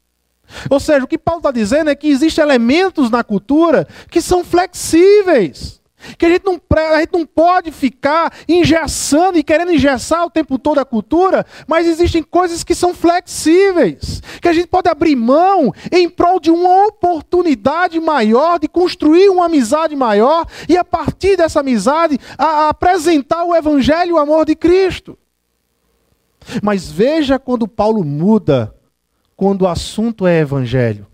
[0.68, 4.44] Ou seja, o que Paulo está dizendo é que existem elementos na cultura que são
[4.44, 5.81] flexíveis.
[6.18, 6.60] Que a gente, não,
[6.94, 11.86] a gente não pode ficar engessando e querendo engessar o tempo todo a cultura, mas
[11.86, 16.86] existem coisas que são flexíveis, que a gente pode abrir mão em prol de uma
[16.86, 23.44] oportunidade maior, de construir uma amizade maior e a partir dessa amizade a, a apresentar
[23.44, 25.18] o Evangelho e o amor de Cristo.
[26.62, 28.74] Mas veja quando Paulo muda,
[29.36, 31.06] quando o assunto é Evangelho.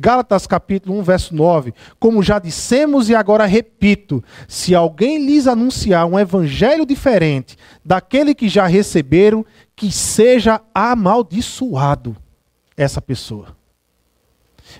[0.00, 1.74] Gálatas capítulo 1, verso 9.
[1.98, 8.48] Como já dissemos e agora repito: se alguém lhes anunciar um evangelho diferente daquele que
[8.48, 9.44] já receberam,
[9.76, 12.16] que seja amaldiçoado
[12.76, 13.54] essa pessoa.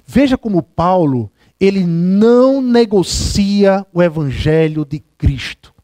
[0.06, 1.30] Veja como Paulo,
[1.60, 5.74] ele não negocia o evangelho de Cristo.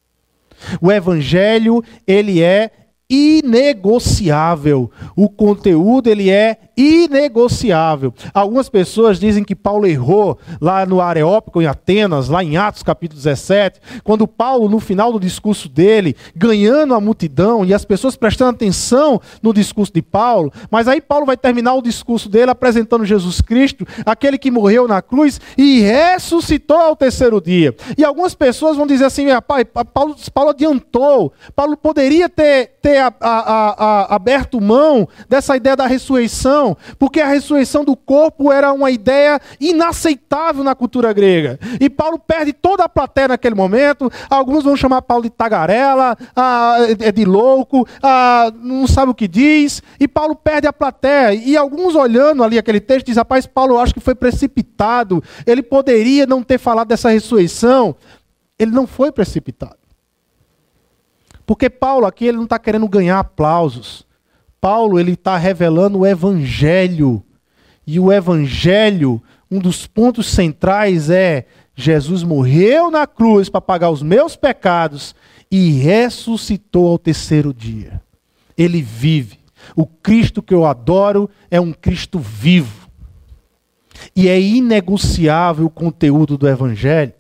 [0.81, 4.91] O evangelho, ele é inegociável.
[5.15, 8.13] O conteúdo ele é inegociável.
[8.35, 13.17] Algumas pessoas dizem que Paulo errou lá no Areópago em Atenas, lá em Atos capítulo
[13.17, 18.51] 17, quando Paulo no final do discurso dele, ganhando a multidão e as pessoas prestando
[18.51, 23.41] atenção no discurso de Paulo, mas aí Paulo vai terminar o discurso dele apresentando Jesus
[23.41, 27.75] Cristo, aquele que morreu na cruz e ressuscitou ao terceiro dia.
[27.97, 29.27] E algumas pessoas vão dizer assim:
[29.95, 35.87] Paulo, Paulo adiantou, Paulo poderia ter, ter a, a, a, aberto mão dessa ideia da
[35.87, 41.59] ressurreição, porque a ressurreição do corpo era uma ideia inaceitável na cultura grega.
[41.81, 44.11] E Paulo perde toda a plateia naquele momento.
[44.29, 49.29] Alguns vão chamar Paulo de tagarela, ah, é de louco, ah, não sabe o que
[49.29, 49.83] diz.
[49.99, 51.35] E Paulo perde a plateia.
[51.35, 55.23] E alguns olhando ali aquele texto dizem: rapaz, Paulo acho que foi precipitado.
[55.47, 57.97] Ele poderia não ter falado dessa ressurreição.
[58.59, 59.86] Ele não foi precipitado.
[61.47, 64.05] Porque Paulo aqui ele não está querendo ganhar aplausos.
[64.61, 67.23] Paulo ele está revelando o evangelho.
[67.87, 74.03] E o evangelho, um dos pontos centrais é Jesus morreu na cruz para pagar os
[74.03, 75.15] meus pecados
[75.51, 78.03] e ressuscitou ao terceiro dia.
[78.59, 79.39] Ele vive.
[79.75, 82.89] O Cristo que eu adoro é um Cristo vivo.
[84.15, 87.13] E é inegociável o conteúdo do Evangelho.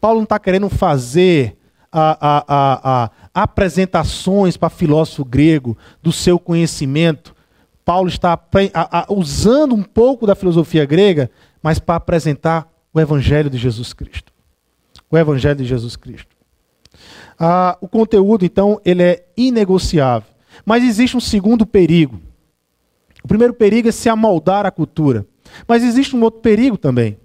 [0.00, 1.56] Paulo não está querendo fazer
[1.98, 3.10] a, a, a,
[3.42, 7.34] apresentações para filósofo grego do seu conhecimento.
[7.84, 8.38] Paulo está
[9.08, 11.30] usando um pouco da filosofia grega,
[11.62, 14.32] mas para apresentar o Evangelho de Jesus Cristo.
[15.10, 16.36] O Evangelho de Jesus Cristo.
[17.38, 20.28] Ah, o conteúdo, então, ele é inegociável.
[20.64, 22.20] Mas existe um segundo perigo.
[23.22, 25.26] O primeiro perigo é se amoldar à cultura.
[25.66, 27.16] Mas existe um outro perigo também.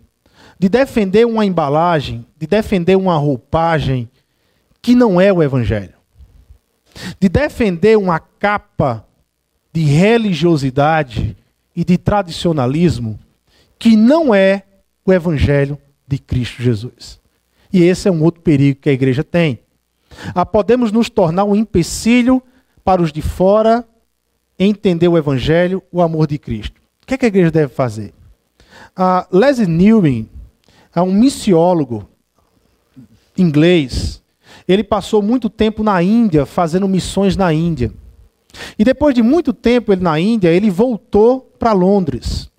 [0.60, 4.10] De defender uma embalagem, de defender uma roupagem,
[4.81, 5.93] que não é o Evangelho.
[7.19, 9.05] De defender uma capa
[9.71, 11.37] de religiosidade
[11.75, 13.19] e de tradicionalismo
[13.79, 14.63] que não é
[15.05, 17.19] o Evangelho de Cristo Jesus.
[17.71, 19.59] E esse é um outro perigo que a igreja tem.
[20.35, 22.43] Ah, podemos nos tornar um empecilho
[22.83, 23.87] para os de fora
[24.59, 26.79] entender o Evangelho, o amor de Cristo.
[27.01, 28.13] O que, é que a igreja deve fazer?
[28.95, 30.29] Ah, Leslie Newman
[30.93, 32.07] é um missiólogo
[33.37, 34.20] inglês
[34.71, 37.91] ele passou muito tempo na Índia, fazendo missões na Índia.
[38.77, 42.49] E depois de muito tempo ele na Índia, ele voltou para Londres.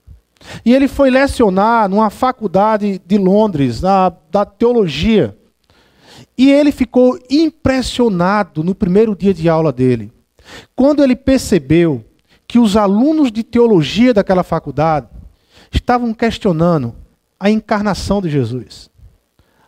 [0.64, 5.36] E ele foi lecionar numa faculdade de Londres, na, da teologia.
[6.36, 10.10] E ele ficou impressionado no primeiro dia de aula dele.
[10.74, 12.04] Quando ele percebeu
[12.48, 15.08] que os alunos de teologia daquela faculdade
[15.72, 16.94] estavam questionando
[17.38, 18.90] a encarnação de Jesus.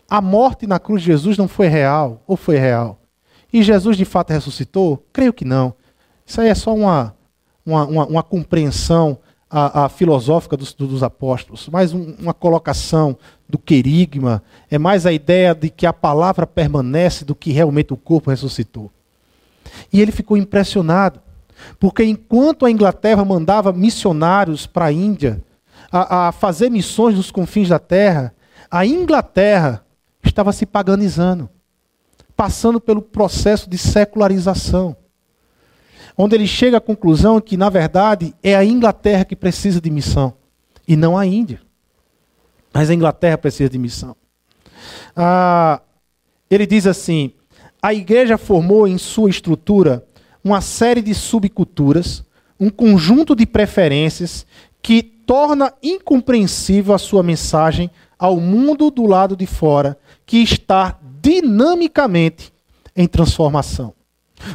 [0.08, 3.00] A morte na cruz de Jesus não foi real ou foi real?
[3.52, 5.04] E Jesus de fato ressuscitou?
[5.12, 5.74] Creio que não.
[6.26, 7.14] Isso aí é só uma,
[7.64, 9.18] uma, uma, uma compreensão
[9.56, 13.16] a, a filosófica dos, dos, apóstolos, mais um, uma colocação
[13.48, 17.96] do querigma, é mais a ideia de que a palavra permanece do que realmente o
[17.96, 18.90] corpo ressuscitou.
[19.92, 21.20] E ele ficou impressionado,
[21.78, 25.40] porque enquanto a Inglaterra mandava missionários para a Índia
[25.92, 28.34] a, a fazer missões nos confins da terra,
[28.68, 29.83] a Inglaterra
[30.28, 31.48] estava se paganizando,
[32.36, 34.96] passando pelo processo de secularização
[36.16, 40.34] onde ele chega à conclusão que, na verdade, é a Inglaterra que precisa de missão,
[40.86, 41.60] e não a Índia.
[42.72, 44.16] Mas a Inglaterra precisa de missão.
[45.14, 45.80] Ah,
[46.50, 47.32] ele diz assim:
[47.80, 50.06] a igreja formou em sua estrutura
[50.42, 52.24] uma série de subculturas,
[52.58, 54.46] um conjunto de preferências
[54.82, 59.96] que torna incompreensível a sua mensagem ao mundo do lado de fora,
[60.26, 62.52] que está dinamicamente
[62.96, 63.94] em transformação.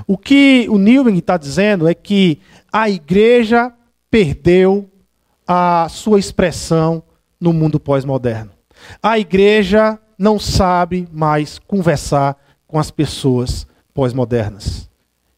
[0.06, 2.40] O que o Newman está dizendo é que
[2.72, 3.74] a igreja
[4.10, 4.90] perdeu
[5.48, 7.04] a sua expressão
[7.40, 8.52] no mundo pós-moderno.
[9.02, 14.90] A igreja não sabe mais conversar com as pessoas pós-modernas.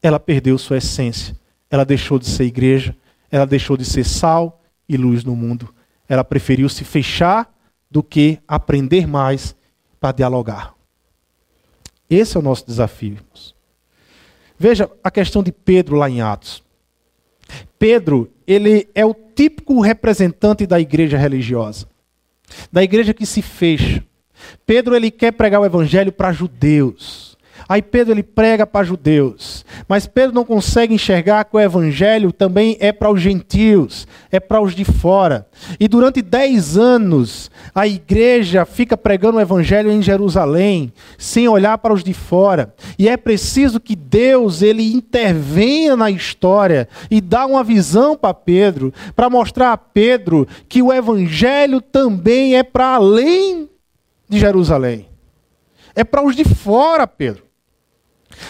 [0.01, 1.35] Ela perdeu sua essência.
[1.69, 2.93] Ela deixou de ser igreja,
[3.31, 5.73] ela deixou de ser sal e luz no mundo.
[6.09, 7.49] Ela preferiu se fechar
[7.89, 9.55] do que aprender mais
[10.01, 10.73] para dialogar.
[12.09, 13.55] Esse é o nosso desafio, irmãos.
[14.57, 16.63] Veja a questão de Pedro lá em Atos.
[17.77, 21.87] Pedro, ele é o típico representante da igreja religiosa,
[22.71, 24.03] da igreja que se fecha.
[24.65, 27.30] Pedro ele quer pregar o evangelho para judeus.
[27.71, 32.75] Aí Pedro ele prega para judeus, mas Pedro não consegue enxergar que o evangelho também
[32.81, 35.47] é para os gentios, é para os de fora.
[35.79, 41.93] E durante dez anos a igreja fica pregando o evangelho em Jerusalém, sem olhar para
[41.93, 42.75] os de fora.
[42.99, 48.93] E é preciso que Deus ele intervenha na história e dá uma visão para Pedro,
[49.15, 53.69] para mostrar a Pedro que o evangelho também é para além
[54.27, 55.07] de Jerusalém.
[55.95, 57.49] É para os de fora, Pedro.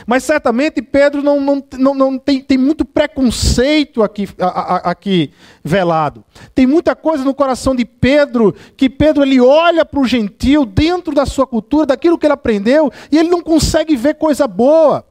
[0.06, 5.32] Mas certamente Pedro não, não, não, não tem, tem muito preconceito aqui, a, a, aqui
[5.64, 6.24] velado.
[6.54, 11.14] Tem muita coisa no coração de Pedro que Pedro ele olha para o gentil dentro
[11.14, 15.06] da sua cultura, daquilo que ele aprendeu, e ele não consegue ver coisa boa.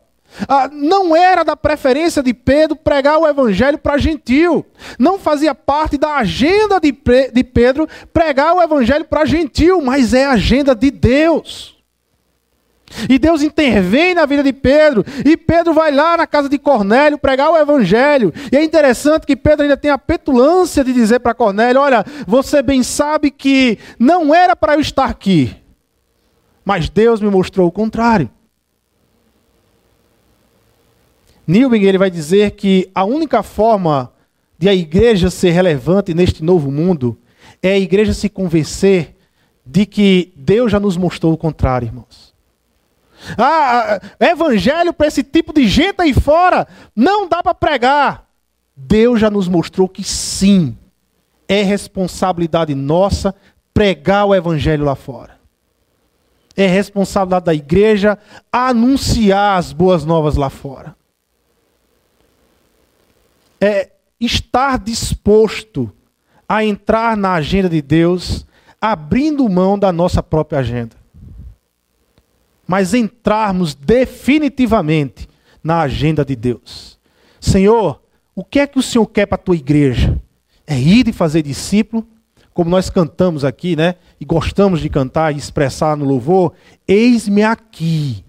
[0.48, 4.64] Ah, não era da preferência de Pedro pregar o evangelho para gentil.
[4.98, 6.96] Não fazia parte da agenda de,
[7.32, 11.79] de Pedro pregar o evangelho para gentil, mas é a agenda de Deus.
[13.08, 15.04] E Deus intervém na vida de Pedro.
[15.24, 18.32] E Pedro vai lá na casa de Cornélio pregar o evangelho.
[18.50, 22.62] E é interessante que Pedro ainda tem a petulância de dizer para Cornélio: Olha, você
[22.62, 25.54] bem sabe que não era para eu estar aqui.
[26.64, 28.30] Mas Deus me mostrou o contrário.
[31.46, 34.12] Newbing ele vai dizer que a única forma
[34.58, 37.18] de a igreja ser relevante neste novo mundo
[37.62, 39.16] é a igreja se convencer
[39.64, 42.29] de que Deus já nos mostrou o contrário, irmãos.
[43.36, 48.26] Ah, evangelho para esse tipo de gente aí fora não dá para pregar.
[48.74, 50.76] Deus já nos mostrou que sim,
[51.46, 53.34] é responsabilidade nossa
[53.74, 55.38] pregar o evangelho lá fora.
[56.56, 58.18] É responsabilidade da igreja
[58.50, 60.96] anunciar as boas novas lá fora.
[63.60, 65.92] É estar disposto
[66.48, 68.46] a entrar na agenda de Deus,
[68.80, 70.99] abrindo mão da nossa própria agenda
[72.70, 75.28] mas entrarmos definitivamente
[75.60, 77.00] na agenda de Deus.
[77.40, 78.00] Senhor,
[78.32, 80.16] o que é que o Senhor quer para a tua igreja?
[80.64, 82.06] É ir e fazer discípulo,
[82.54, 83.96] como nós cantamos aqui, né?
[84.20, 86.52] E gostamos de cantar e expressar no louvor.
[86.86, 88.24] Eis-me aqui,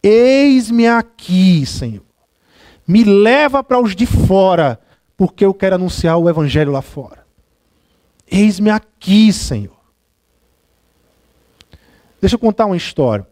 [0.00, 2.06] eis-me aqui, Senhor.
[2.86, 4.78] Me leva para os de fora,
[5.16, 7.26] porque eu quero anunciar o evangelho lá fora.
[8.30, 9.80] Eis-me aqui, Senhor.
[12.20, 13.26] Deixa eu contar uma história.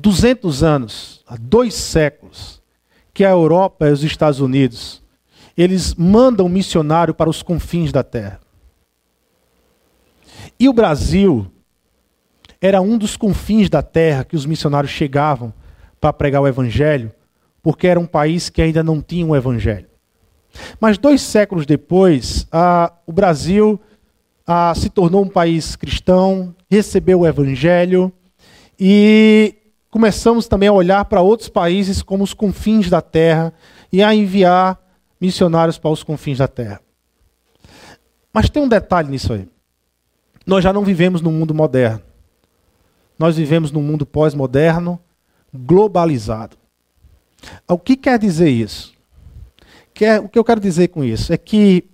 [0.00, 2.60] 200 anos, há dois séculos,
[3.12, 5.02] que a Europa e os Estados Unidos,
[5.56, 8.40] eles mandam missionário para os confins da terra.
[10.58, 11.50] E o Brasil
[12.60, 15.52] era um dos confins da terra que os missionários chegavam
[16.00, 17.12] para pregar o evangelho,
[17.62, 19.86] porque era um país que ainda não tinha o um evangelho.
[20.80, 23.80] Mas dois séculos depois, ah, o Brasil
[24.46, 28.12] ah, se tornou um país cristão, recebeu o evangelho
[28.78, 29.59] e
[29.90, 33.52] começamos também a olhar para outros países como os confins da terra
[33.92, 34.80] e a enviar
[35.20, 36.80] missionários para os confins da terra.
[38.32, 39.48] Mas tem um detalhe nisso aí.
[40.46, 42.02] Nós já não vivemos num mundo moderno.
[43.18, 44.98] Nós vivemos num mundo pós-moderno,
[45.52, 46.56] globalizado.
[47.68, 48.94] O que quer dizer isso?
[50.22, 51.84] O que eu quero dizer com isso é que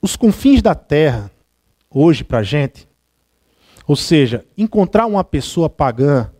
[0.00, 1.30] os confins da terra,
[1.90, 2.88] hoje para a gente,
[3.90, 6.30] Ou seja, encontrar uma pessoa pagã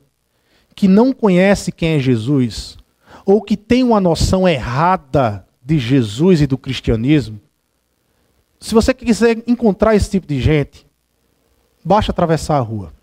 [0.80, 2.78] que não conhece quem é Jesus,
[3.26, 7.38] ou que tem uma noção errada de Jesus e do cristianismo,
[8.58, 10.86] se você quiser encontrar esse tipo de gente,
[11.84, 12.94] basta atravessar a rua.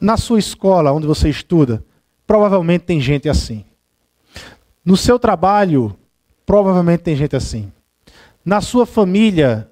[0.00, 1.84] Na sua escola, onde você estuda,
[2.24, 3.64] provavelmente tem gente assim.
[4.84, 5.92] No seu trabalho,
[6.46, 7.72] provavelmente tem gente assim.
[8.44, 9.68] Na sua família,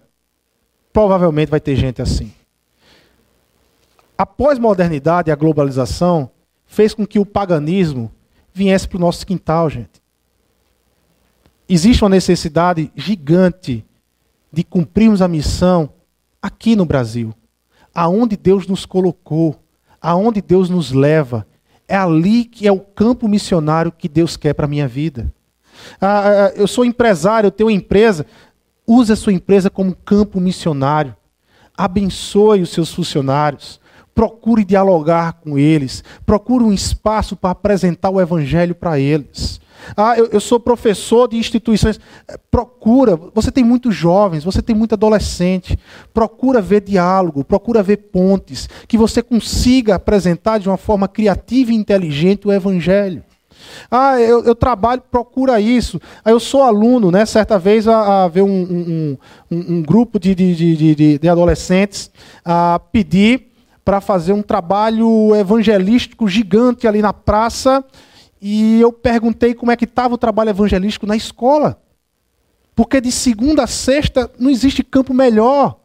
[0.93, 2.33] provavelmente vai ter gente assim.
[4.19, 6.29] A pós-modernidade e a globalização
[6.67, 8.11] fez com que o paganismo
[8.53, 10.03] viesse para o nosso quintal, gente.
[11.69, 13.87] Existe uma necessidade gigante
[14.53, 15.91] de cumprirmos a missão
[16.43, 17.33] aqui no Brasil,
[17.95, 19.63] aonde Deus nos colocou,
[20.01, 21.47] aonde Deus nos leva.
[21.87, 25.33] É ali que é o campo missionário que Deus quer para a minha vida.
[26.01, 28.27] Ah, ah, ah, eu sou empresário, eu tenho uma empresa.
[28.85, 31.15] Use a sua empresa como campo missionário.
[31.77, 33.81] Abençoe os seus funcionários.
[34.19, 36.03] Procure dialogar com eles.
[36.27, 39.61] Procure um espaço para apresentar o evangelho para eles.
[39.97, 42.01] Ah, eu, eu, sou professor de instituições.
[42.27, 45.79] É, procura, você tem muitos jovens, você tem muito adolescente.
[46.13, 51.77] Procura ver diálogo, procura ver pontes, que você consiga apresentar de uma forma criativa e
[51.77, 53.23] inteligente o evangelho.
[53.89, 56.01] Ah, eu, eu, trabalho, procura isso.
[56.25, 57.25] Ah, eu sou aluno, né?
[57.25, 62.11] Certa vez a, ver um, um, um, um grupo de, de, de, de, adolescentes
[62.45, 63.49] a pedir
[63.89, 67.83] para fazer um trabalho evangelístico gigante ali na praça.
[68.39, 71.81] E eu perguntei como é que estava o trabalho evangelístico na escola.
[72.75, 75.81] Porque de segunda a sexta não existe campo melhor.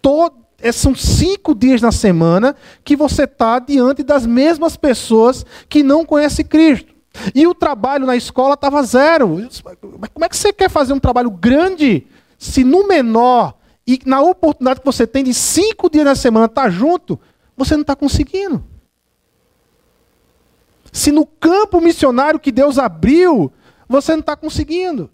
[0.00, 2.54] Todo, é, são cinco dias na semana
[2.84, 6.94] que você está diante das mesmas pessoas que não conhecem Cristo.
[7.34, 9.36] E o trabalho na escola estava zero.
[9.98, 12.06] Mas como é que você quer fazer um trabalho grande
[12.38, 13.58] se no menor
[13.94, 17.18] e na oportunidade que você tem de cinco dias na semana estar tá junto,
[17.56, 18.64] você não está conseguindo?
[20.92, 23.52] Se no campo missionário que Deus abriu,
[23.88, 25.10] você não está conseguindo.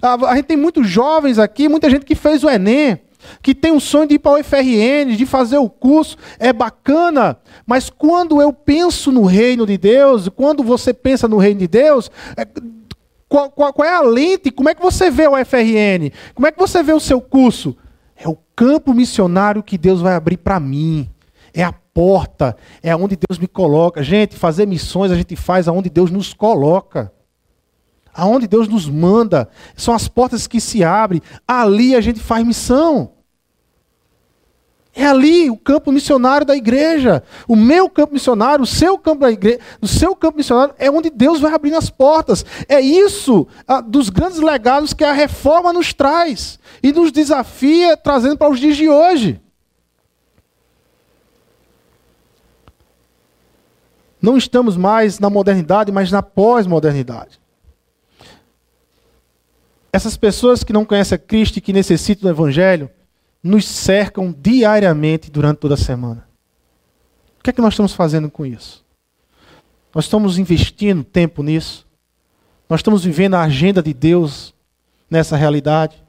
[0.00, 3.00] A, a gente tem muitos jovens aqui, muita gente que fez o Enem
[3.42, 7.38] que tem um sonho de ir para o UFRN, de fazer o curso, é bacana,
[7.66, 12.10] mas quando eu penso no reino de Deus, quando você pensa no reino de Deus,
[12.36, 12.46] é,
[13.28, 14.50] qual, qual, qual, é a lente?
[14.50, 16.10] Como é que você vê o UFRN?
[16.34, 17.76] Como é que você vê o seu curso?
[18.60, 21.08] Campo missionário que Deus vai abrir para mim.
[21.54, 24.02] É a porta, é onde Deus me coloca.
[24.02, 27.10] Gente, fazer missões a gente faz aonde Deus nos coloca
[28.12, 33.12] aonde Deus nos manda, são as portas que se abrem, ali a gente faz missão.
[35.00, 37.22] É ali o campo missionário da igreja.
[37.48, 41.08] O meu campo missionário, o seu campo da igreja, o seu campo missionário é onde
[41.08, 42.44] Deus vai abrindo as portas.
[42.68, 48.36] É isso ah, dos grandes legados que a reforma nos traz e nos desafia trazendo
[48.36, 49.40] para os dias de hoje.
[54.20, 57.40] Não estamos mais na modernidade, mas na pós-modernidade.
[59.90, 62.90] Essas pessoas que não conhecem a Cristo e que necessitam do Evangelho
[63.42, 66.28] nos cercam diariamente durante toda a semana.
[67.38, 68.84] O que é que nós estamos fazendo com isso?
[69.94, 71.86] Nós estamos investindo tempo nisso?
[72.68, 74.54] Nós estamos vivendo a agenda de Deus
[75.08, 76.02] nessa realidade?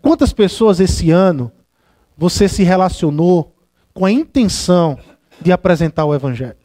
[0.00, 1.50] Quantas pessoas esse ano
[2.16, 3.56] você se relacionou
[3.92, 4.98] com a intenção
[5.40, 6.56] de apresentar o Evangelho?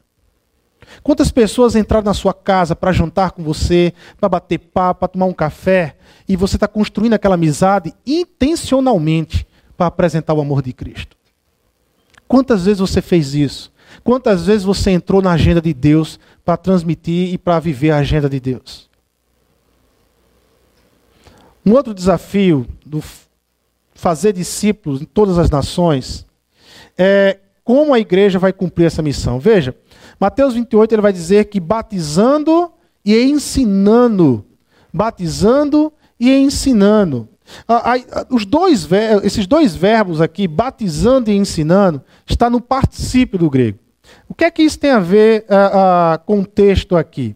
[1.01, 5.25] Quantas pessoas entraram na sua casa para jantar com você, para bater papo, para tomar
[5.25, 5.95] um café,
[6.27, 9.47] e você está construindo aquela amizade intencionalmente
[9.79, 11.15] para apresentar o amor de Cristo?
[12.27, 13.71] Quantas vezes você fez isso?
[14.03, 18.29] Quantas vezes você entrou na agenda de Deus para transmitir e para viver a agenda
[18.29, 18.89] de Deus?
[21.65, 23.01] Um outro desafio do
[23.93, 26.25] fazer discípulos em todas as nações
[26.97, 29.39] é como a igreja vai cumprir essa missão.
[29.39, 29.73] Veja,
[30.19, 32.69] Mateus 28 ele vai dizer que batizando
[33.05, 34.45] e ensinando,
[34.93, 37.29] batizando e ensinando.
[38.29, 38.87] Os dois,
[39.23, 43.79] esses dois verbos aqui, batizando e ensinando, está no particípio do grego.
[44.27, 45.45] O que é que isso tem a ver
[46.25, 47.35] com o texto aqui?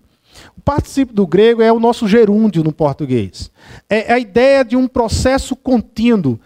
[0.57, 3.51] O particípio do grego é o nosso gerúndio no português.
[3.89, 6.39] É a ideia de um processo contínuo,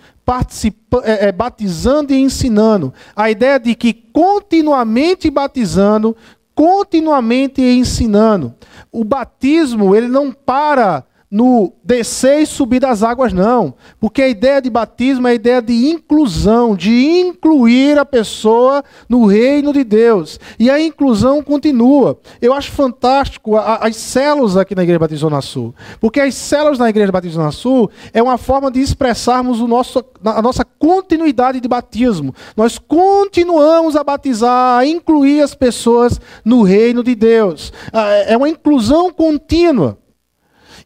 [1.04, 2.94] é, é, batizando e ensinando.
[3.16, 6.18] A ideia de que continuamente batizando,
[6.54, 8.54] continuamente ensinando.
[8.92, 13.74] O batismo, ele não para no descer e subir das águas, não.
[14.00, 19.26] Porque a ideia de batismo é a ideia de inclusão, de incluir a pessoa no
[19.26, 20.40] reino de Deus.
[20.58, 22.18] E a inclusão continua.
[22.42, 25.76] Eu acho fantástico as células aqui na Igreja Batista Zona Sul.
[26.00, 30.04] Porque as células na Igreja Batista Zona Sul é uma forma de expressarmos o nosso,
[30.24, 32.34] a nossa continuidade de batismo.
[32.56, 37.74] Nós continuamos a batizar, a incluir as pessoas no reino de Deus.
[37.92, 39.98] Ah, é uma inclusão contínua.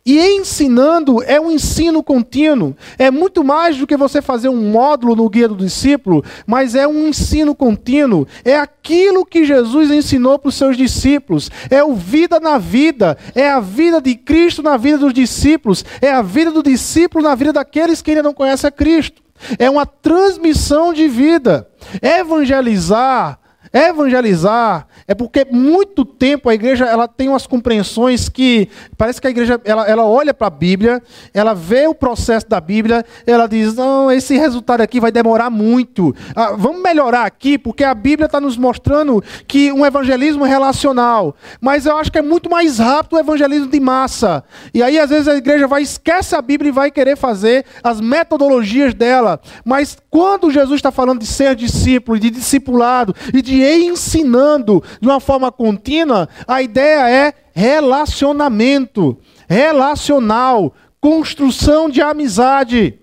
[0.06, 2.76] E ensinando é um ensino contínuo.
[2.97, 6.88] É muito mais do que você fazer um módulo no guia do discípulo, mas é
[6.88, 8.28] um ensino contínuo.
[8.43, 11.52] É aquilo que Jesus ensinou para os seus discípulos.
[11.70, 13.16] É o vida na vida.
[13.36, 15.86] É a vida de Cristo na vida dos discípulos.
[16.02, 19.22] É a vida do discípulo na vida daqueles que ainda não conhecem a Cristo.
[19.60, 21.68] É uma transmissão de vida.
[22.02, 23.41] Evangelizar
[23.74, 28.68] Evangelizar é porque muito tempo a igreja ela tem umas compreensões que
[28.98, 31.02] parece que a igreja ela, ela olha para a Bíblia,
[31.34, 36.14] ela vê o processo da Bíblia, ela diz não esse resultado aqui vai demorar muito.
[36.36, 41.86] Ah, vamos melhorar aqui porque a Bíblia está nos mostrando que um evangelismo relacional, mas
[41.86, 44.44] eu acho que é muito mais rápido o evangelismo de massa.
[44.74, 48.02] E aí às vezes a igreja vai esquece a Bíblia e vai querer fazer as
[48.02, 49.40] metodologias dela.
[49.64, 55.20] Mas quando Jesus está falando de ser discípulo, de discipulado e de ensinando de uma
[55.20, 62.99] forma contínua, a ideia é relacionamento, relacional, construção de amizade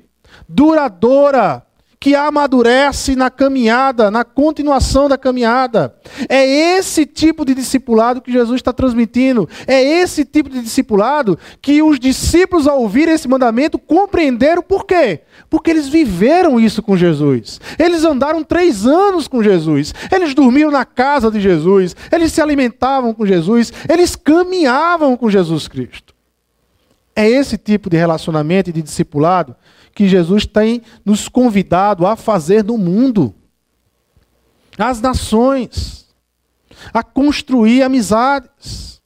[0.49, 1.63] duradoura,
[2.01, 5.95] que amadurece na caminhada, na continuação da caminhada.
[6.29, 9.49] É esse tipo de discipulado que Jesus está transmitindo.
[9.67, 15.23] É esse tipo de discipulado que os discípulos, ao ouvir esse mandamento, compreenderam por quê?
[15.51, 17.61] Porque eles viveram isso com Jesus.
[17.79, 19.93] Eles andaram três anos com Jesus.
[20.13, 21.97] Eles dormiam na casa de Jesus.
[22.13, 23.73] Eles se alimentavam com Jesus.
[23.89, 26.15] Eles caminhavam com Jesus Cristo.
[27.17, 29.57] É esse tipo de relacionamento e de discipulado
[29.99, 33.35] que Jesus tem nos convidado a fazer no mundo.
[34.79, 36.07] As nações.
[36.95, 39.03] A construir amizades.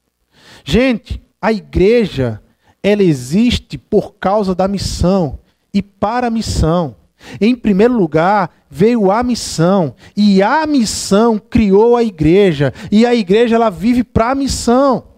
[0.63, 2.43] Gente, a igreja,
[2.83, 5.39] ela existe por causa da missão
[5.73, 6.95] e para a missão.
[7.41, 13.55] Em primeiro lugar, veio a missão, e a missão criou a igreja, e a igreja
[13.55, 15.12] ela vive para a missão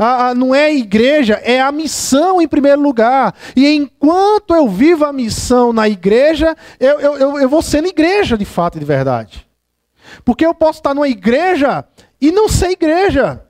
[0.00, 3.34] a, a, não é a igreja, é a missão em primeiro lugar.
[3.54, 8.38] E enquanto eu vivo a missão na igreja, eu, eu, eu, eu vou sendo igreja
[8.38, 9.46] de fato e de verdade.
[10.24, 11.84] Porque eu posso estar numa igreja
[12.18, 13.44] e não ser igreja.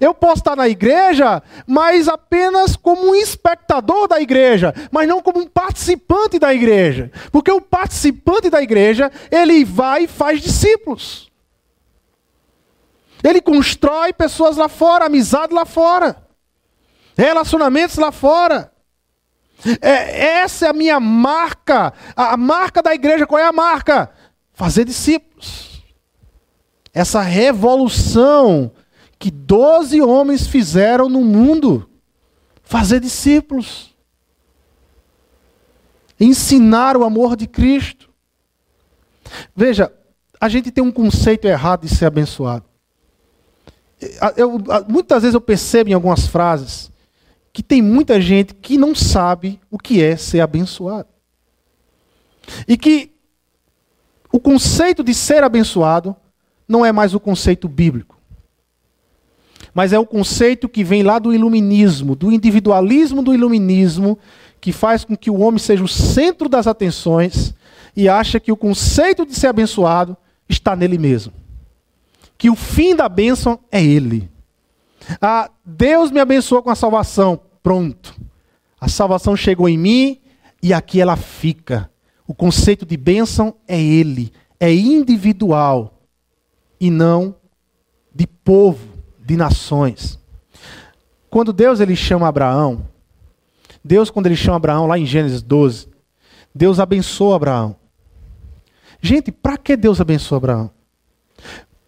[0.00, 5.40] Eu posso estar na igreja, mas apenas como um espectador da igreja, mas não como
[5.40, 7.12] um participante da igreja.
[7.30, 11.31] Porque o participante da igreja, ele vai e faz discípulos.
[13.22, 16.26] Ele constrói pessoas lá fora, amizade lá fora,
[17.16, 18.72] relacionamentos lá fora.
[19.80, 21.92] É, essa é a minha marca.
[22.16, 24.10] A, marca da igreja, qual é a marca?
[24.52, 25.84] Fazer discípulos.
[26.92, 28.72] Essa revolução
[29.20, 31.88] que doze homens fizeram no mundo.
[32.64, 33.94] Fazer discípulos.
[36.18, 38.10] Ensinar o amor de Cristo.
[39.54, 39.92] Veja,
[40.40, 42.71] a gente tem um conceito errado de ser abençoado
[44.36, 46.90] eu, muitas vezes eu percebo em algumas frases
[47.52, 51.08] que tem muita gente que não sabe o que é ser abençoado.
[52.66, 53.12] E que
[54.32, 56.16] o conceito de ser abençoado
[56.66, 58.18] não é mais o conceito bíblico.
[59.74, 64.18] Mas é o conceito que vem lá do iluminismo, do individualismo do iluminismo,
[64.60, 67.54] que faz com que o homem seja o centro das atenções
[67.94, 70.16] e acha que o conceito de ser abençoado
[70.48, 71.41] está nele mesmo
[72.42, 74.28] que o fim da bênção é Ele.
[75.20, 77.40] Ah, Deus me abençoou com a salvação.
[77.62, 78.20] Pronto.
[78.80, 80.20] A salvação chegou em mim
[80.60, 81.88] e aqui ela fica.
[82.26, 84.32] O conceito de bênção é Ele.
[84.58, 86.02] É individual
[86.80, 87.36] e não
[88.12, 88.88] de povo,
[89.20, 90.18] de nações.
[91.30, 92.88] Quando Deus ele chama Abraão,
[93.84, 95.86] Deus quando ele chama Abraão lá em Gênesis 12,
[96.52, 97.76] Deus abençoa Abraão.
[99.00, 100.81] Gente, para que Deus abençoa Abraão?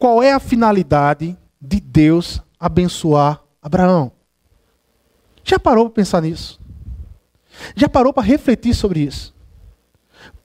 [0.05, 4.13] Qual é a finalidade de Deus abençoar Abraão?
[5.43, 6.61] Já parou para pensar nisso?
[7.75, 9.35] Já parou para refletir sobre isso?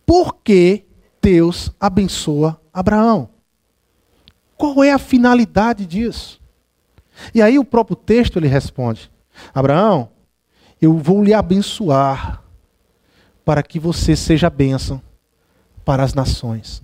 [0.05, 0.85] Por que
[1.21, 3.31] Deus abençoa Abraão?
[4.55, 6.39] Qual é a finalidade disso?
[7.35, 9.11] E aí o próprio texto ele responde:
[9.53, 10.09] Abraão,
[10.81, 12.41] eu vou lhe abençoar
[13.43, 15.01] para que você seja bênção
[15.83, 16.81] para as nações.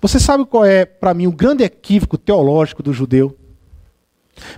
[0.00, 3.36] Você sabe qual é, para mim, o grande equívoco teológico do judeu?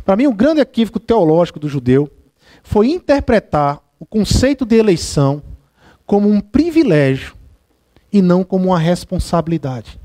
[0.05, 2.11] Para mim, o grande equívoco teológico do judeu
[2.63, 5.43] foi interpretar o conceito de eleição
[6.07, 7.35] como um privilégio
[8.13, 10.01] e não como uma responsabilidade,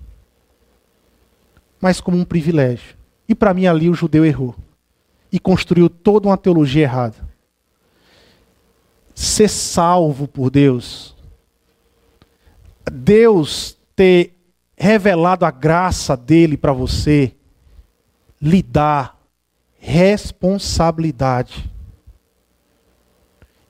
[1.79, 2.97] mas como um privilégio.
[3.27, 4.55] E para mim, ali o judeu errou
[5.31, 7.15] e construiu toda uma teologia errada.
[9.15, 11.15] Ser salvo por Deus,
[12.91, 14.32] Deus ter
[14.75, 17.33] revelado a graça dele para você,
[18.41, 19.13] lhe dá
[19.79, 21.71] responsabilidade.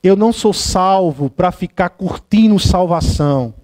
[0.02, 3.54] Eu não sou salvo para ficar curtindo salvação.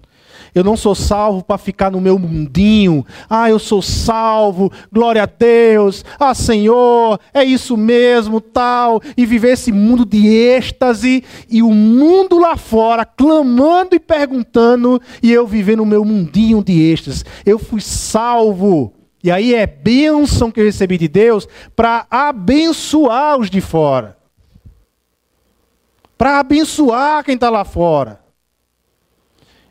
[0.53, 3.05] Eu não sou salvo para ficar no meu mundinho.
[3.29, 6.03] Ah, eu sou salvo, glória a Deus.
[6.19, 9.01] Ah, Senhor, é isso mesmo, tal.
[9.15, 15.31] E viver esse mundo de êxtase e o mundo lá fora clamando e perguntando e
[15.31, 17.23] eu viver no meu mundinho de êxtase.
[17.45, 18.93] Eu fui salvo.
[19.23, 24.17] E aí é bênção que eu recebi de Deus para abençoar os de fora.
[26.17, 28.20] Para abençoar quem está lá fora.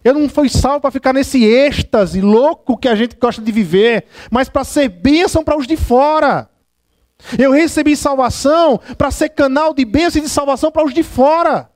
[0.03, 4.07] Eu não fui salvo para ficar nesse êxtase louco que a gente gosta de viver,
[4.31, 6.49] mas para ser bênção para os de fora.
[7.39, 11.71] Eu recebi salvação para ser canal de bênção e de salvação para os de fora.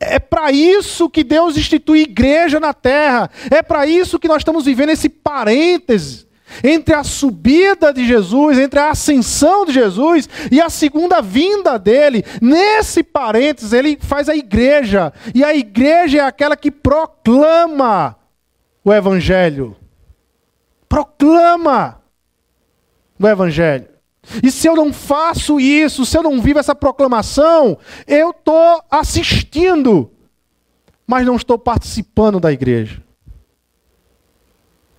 [0.00, 3.30] É para isso que Deus institui igreja na terra.
[3.48, 6.26] É para isso que nós estamos vivendo esse parêntese
[6.62, 12.24] entre a subida de Jesus, entre a ascensão de Jesus e a segunda vinda dele.
[12.40, 15.12] Nesse parênteses, ele faz a igreja.
[15.34, 18.16] E a igreja é aquela que proclama
[18.84, 19.76] o evangelho.
[20.88, 22.00] Proclama
[23.18, 23.88] o evangelho.
[24.42, 30.10] E se eu não faço isso, se eu não vivo essa proclamação, eu estou assistindo,
[31.06, 33.02] mas não estou participando da igreja.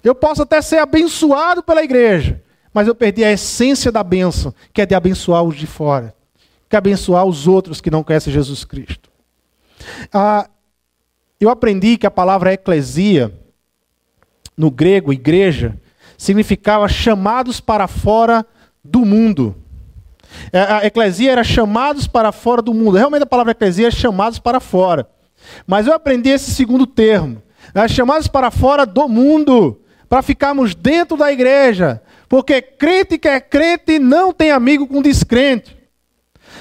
[0.05, 2.39] Eu posso até ser abençoado pela igreja,
[2.71, 6.13] mas eu perdi a essência da bênção, que é de abençoar os de fora,
[6.69, 9.09] que é abençoar os outros que não conhecem Jesus Cristo.
[10.13, 10.47] Ah,
[11.39, 13.33] eu aprendi que a palavra eclesia,
[14.55, 15.75] no grego, igreja,
[16.15, 18.45] significava chamados para fora
[18.83, 19.55] do mundo.
[20.53, 22.97] É, a eclesia era chamados para fora do mundo.
[22.97, 25.09] Realmente a palavra eclesia é chamados para fora.
[25.65, 27.41] Mas eu aprendi esse segundo termo.
[27.73, 29.81] É chamados para fora do mundo
[30.15, 32.01] para ficarmos dentro da igreja.
[32.29, 35.77] Porque crente que é crente não tem amigo com descrente.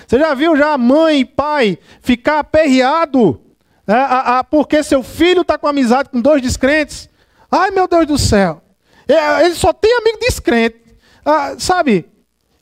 [0.04, 3.40] Você já viu já mãe e pai ficar aperreado
[3.86, 7.08] né, a, a, porque seu filho está com amizade com dois descrentes?
[7.48, 8.60] Ai meu Deus do céu.
[9.06, 10.82] É, ele só tem amigo descrente.
[11.24, 12.10] Ah, sabe?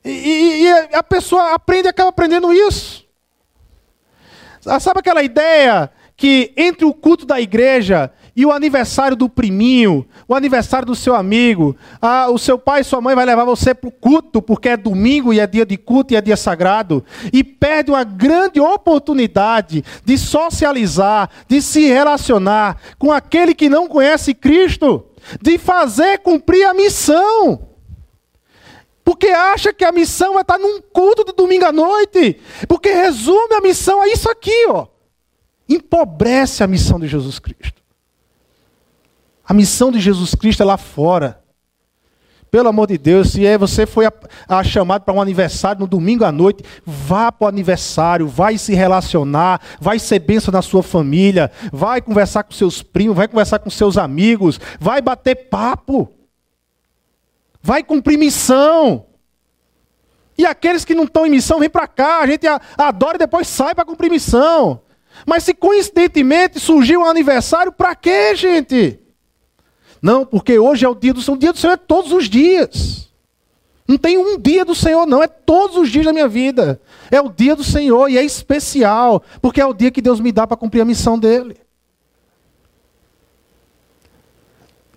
[0.05, 0.11] E,
[0.61, 3.03] e, a pessoa aprende acaba aprendendo isso.
[4.63, 10.05] Ah, sabe aquela ideia que entre o culto da igreja e o aniversário do priminho,
[10.27, 13.75] o aniversário do seu amigo, ah, o seu pai e sua mãe vai levar você
[13.75, 17.05] para o culto, porque é domingo e é dia de culto e é dia sagrado,
[17.31, 24.33] e perde uma grande oportunidade de socializar, de se relacionar com aquele que não conhece
[24.33, 25.05] Cristo,
[25.39, 27.67] de fazer cumprir a missão.
[29.03, 32.39] Porque acha que a missão é estar num culto de domingo à noite.
[32.69, 34.87] Porque resume a missão a isso aqui, ó.
[35.67, 37.82] Empobrece a missão de Jesus Cristo.
[39.45, 41.43] A missão de Jesus Cristo é lá fora.
[42.53, 44.13] Pelo amor de Deus, se é, você foi a,
[44.47, 48.75] a chamado para um aniversário no domingo à noite, vá para o aniversário, vai se
[48.75, 53.71] relacionar, vai ser bênção na sua família, vai conversar com seus primos, vai conversar com
[53.71, 56.13] seus amigos, vai bater papo,
[57.59, 59.07] vai cumprir missão.
[60.37, 62.45] E aqueles que não estão em missão, vem para cá, a gente
[62.77, 64.81] adora e depois sai para cumprir missão.
[65.25, 69.02] Mas se coincidentemente surgiu um aniversário, para quê, gente?
[70.03, 71.37] Não, porque hoje é o dia do Senhor.
[71.37, 73.09] O dia do Senhor é todos os dias.
[73.87, 75.23] Não tem um dia do Senhor, não.
[75.23, 76.81] É todos os dias da minha vida.
[77.09, 80.33] É o dia do Senhor e é especial, porque é o dia que Deus me
[80.33, 81.55] dá para cumprir a missão dele.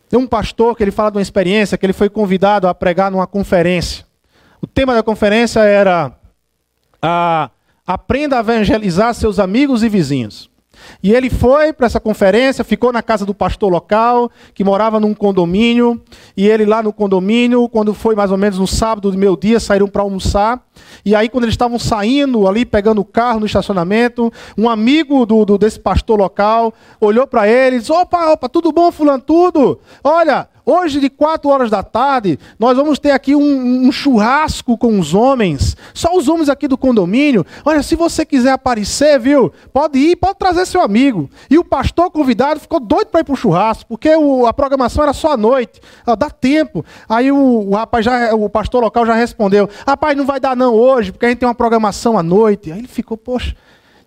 [0.09, 3.11] Tem um pastor que ele fala de uma experiência que ele foi convidado a pregar
[3.11, 4.05] numa conferência.
[4.61, 6.13] O tema da conferência era
[7.01, 7.51] a,
[7.87, 10.51] Aprenda a evangelizar seus amigos e vizinhos.
[11.03, 15.15] E ele foi para essa conferência, ficou na casa do pastor local, que morava num
[15.15, 16.01] condomínio.
[16.37, 19.61] E ele lá no condomínio, quando foi mais ou menos no sábado do meu dia,
[19.61, 20.61] saíram para almoçar.
[21.05, 25.45] E aí, quando eles estavam saindo ali, pegando o carro no estacionamento, um amigo do,
[25.45, 29.23] do desse pastor local olhou para ele e disse: Opa, opa, tudo bom, Fulano?
[29.23, 29.81] Tudo?
[30.03, 34.99] Olha, Hoje, de 4 horas da tarde, nós vamos ter aqui um, um, churrasco com
[34.99, 35.77] os homens.
[35.95, 37.47] Só os homens aqui do condomínio.
[37.65, 39.53] Olha, se você quiser aparecer, viu?
[39.73, 41.31] Pode ir, pode trazer seu amigo.
[41.51, 45.05] E o pastor convidado ficou doido para ir para o churrasco, porque o, a programação
[45.05, 45.81] era só à noite.
[46.19, 46.85] Dá tempo.
[47.09, 50.75] Aí o, o, rapaz já, o pastor local já respondeu: Rapaz, não vai dar não
[50.75, 52.73] hoje, porque a gente tem uma programação à noite.
[52.73, 53.55] Aí ele ficou, poxa.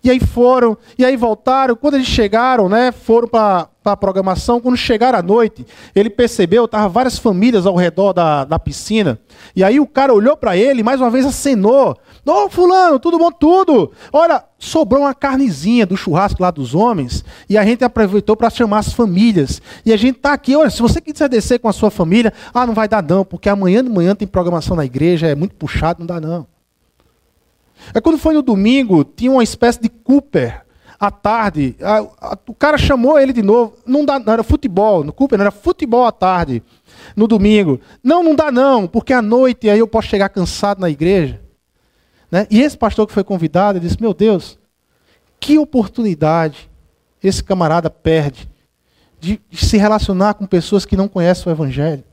[0.02, 1.76] E aí foram, e aí voltaram.
[1.76, 4.60] Quando eles chegaram, né, foram para a programação.
[4.60, 9.18] Quando chegaram à noite, ele percebeu, estavam várias famílias ao redor da, da piscina.
[9.54, 11.96] E aí o cara olhou para ele, mais uma vez acenou.
[12.26, 13.32] Ô, oh, fulano, tudo bom?
[13.32, 13.90] Tudo.
[14.12, 18.78] Olha, sobrou uma carnezinha do churrasco lá dos homens, e a gente aproveitou para chamar
[18.78, 19.60] as famílias.
[19.84, 22.66] E a gente está aqui, olha, se você quiser descer com a sua família, ah,
[22.66, 26.00] não vai dar não, porque amanhã de manhã tem programação na igreja, é muito puxado,
[26.00, 26.46] não dá não.
[27.94, 30.62] É quando foi no domingo, tinha uma espécie de Cooper
[31.00, 31.74] à tarde.
[31.80, 31.98] A,
[32.32, 33.74] a, o cara chamou ele de novo.
[33.86, 36.62] Não, dá, não era futebol, no Cooper não era futebol à tarde,
[37.16, 37.80] no domingo.
[38.04, 41.40] Não, não dá não, porque à noite aí eu posso chegar cansado na igreja.
[42.30, 42.46] Né?
[42.50, 44.58] E esse pastor que foi convidado, ele disse: Meu Deus,
[45.40, 46.70] que oportunidade
[47.22, 48.48] esse camarada perde
[49.18, 52.04] de, de se relacionar com pessoas que não conhecem o Evangelho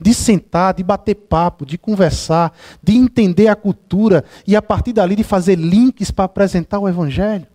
[0.00, 5.16] de sentar, de bater papo, de conversar, de entender a cultura e a partir dali
[5.16, 7.48] de fazer links para apresentar o Evangelho.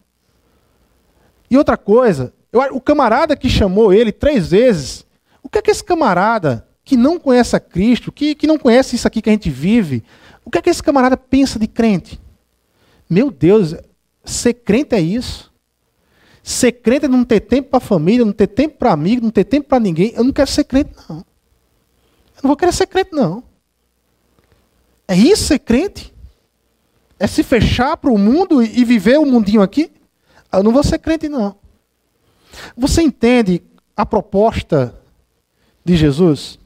[1.54, 5.06] E outra coisa, eu, o camarada que chamou ele três vezes,
[5.44, 8.96] o que é que esse camarada que não conhece a Cristo, que, que não conhece
[8.96, 10.04] isso aqui que a gente vive,
[10.44, 12.20] o que é que esse camarada pensa de crente?
[13.08, 13.76] Meu Deus,
[14.26, 15.54] ser crente é isso.
[16.42, 19.30] Ser crente é não ter tempo para a família, não ter tempo para amigo, não
[19.30, 20.12] ter tempo para ninguém.
[20.16, 21.18] Eu não quero ser crente, não.
[21.18, 23.44] Não vou querer ser crente, não.
[25.08, 26.12] É isso ser crente?
[27.20, 29.92] É se fechar para o mundo e viver o mundinho aqui?
[30.54, 31.56] Eu não vou ser crente, não.
[32.78, 33.64] Você entende
[33.98, 34.96] a proposta
[35.84, 36.60] de Jesus?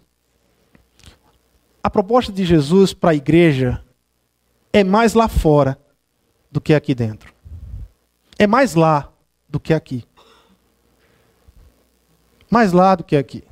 [1.82, 3.82] A proposta de Jesus para a igreja
[4.74, 5.80] é mais lá fora
[6.52, 7.34] do que aqui dentro.
[8.38, 9.10] É mais lá
[9.48, 10.04] do que aqui.
[12.50, 13.44] Mais lá do que aqui.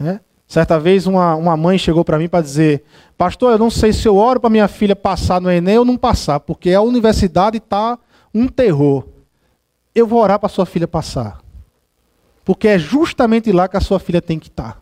[0.00, 0.20] É?
[0.46, 2.84] Certa vez uma, uma mãe chegou para mim para dizer:
[3.16, 5.96] Pastor, eu não sei se eu oro para minha filha passar no Enem ou não
[5.96, 7.98] passar, porque a universidade está
[8.34, 9.06] um terror.
[9.94, 11.40] Eu vou orar para sua filha passar.
[12.44, 14.80] Porque é justamente lá que a sua filha tem que estar tá,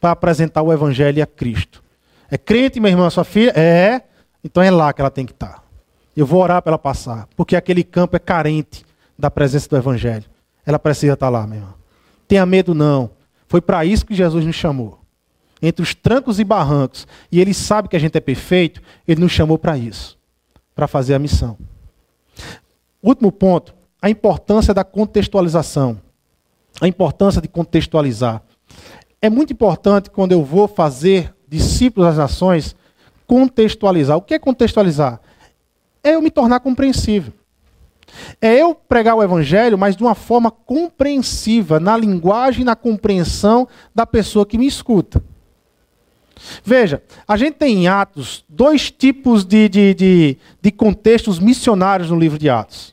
[0.00, 1.82] para apresentar o Evangelho a Cristo.
[2.30, 3.52] É crente, meu irmão, a sua filha?
[3.56, 4.02] É.
[4.42, 5.54] Então é lá que ela tem que estar.
[5.54, 5.62] Tá.
[6.16, 8.84] Eu vou orar para ela passar, porque aquele campo é carente
[9.18, 10.24] da presença do Evangelho.
[10.66, 11.74] Ela precisa estar tá lá, meu irmão.
[12.26, 13.10] Tenha medo, não.
[13.46, 14.98] Foi para isso que Jesus nos chamou.
[15.60, 17.06] Entre os trancos e barrancos.
[17.30, 20.18] E ele sabe que a gente é perfeito, ele nos chamou para isso
[20.74, 21.56] para fazer a missão.
[23.02, 26.00] Último ponto: a importância da contextualização.
[26.80, 28.42] A importância de contextualizar.
[29.20, 32.74] É muito importante quando eu vou fazer discípulos das nações
[33.26, 34.16] contextualizar.
[34.16, 35.20] O que é contextualizar?
[36.02, 37.32] É eu me tornar compreensível.
[38.40, 44.06] É eu pregar o evangelho, mas de uma forma compreensiva, na linguagem na compreensão da
[44.06, 45.22] pessoa que me escuta.
[46.64, 52.18] Veja, a gente tem em Atos dois tipos de, de, de, de contextos missionários no
[52.18, 52.91] livro de Atos.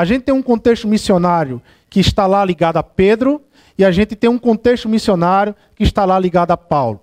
[0.00, 3.42] A gente tem um contexto missionário que está lá ligado a Pedro,
[3.76, 7.00] e a gente tem um contexto missionário que está lá ligado a Paulo.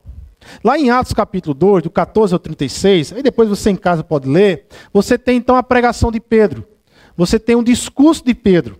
[0.63, 4.29] Lá em Atos capítulo 2, do 14 ao 36, aí depois você em casa pode
[4.29, 6.65] ler, você tem então a pregação de Pedro
[7.17, 8.79] você tem um discurso de Pedro.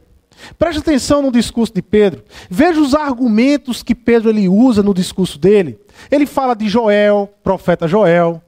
[0.59, 2.23] Preste atenção no discurso de Pedro.
[2.47, 5.79] Veja os argumentos que Pedro ele usa no discurso dele.
[6.11, 8.39] Ele fala de Joel, profeta Joel,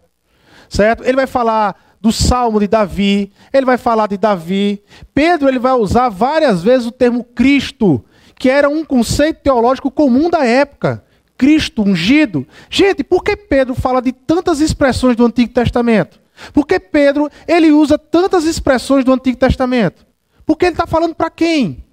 [0.70, 1.04] certo?
[1.04, 4.82] Ele vai falar do Salmo de Davi, ele vai falar de Davi.
[5.14, 8.04] Pedro ele vai usar várias vezes o termo Cristo,
[8.36, 11.04] que era um conceito teológico comum da época.
[11.38, 12.46] Cristo ungido.
[12.70, 16.20] Gente, por que Pedro fala de tantas expressões do Antigo Testamento?
[16.54, 20.06] Porque Pedro, ele usa tantas expressões do Antigo Testamento.
[20.46, 21.84] Porque ele está falando para quem?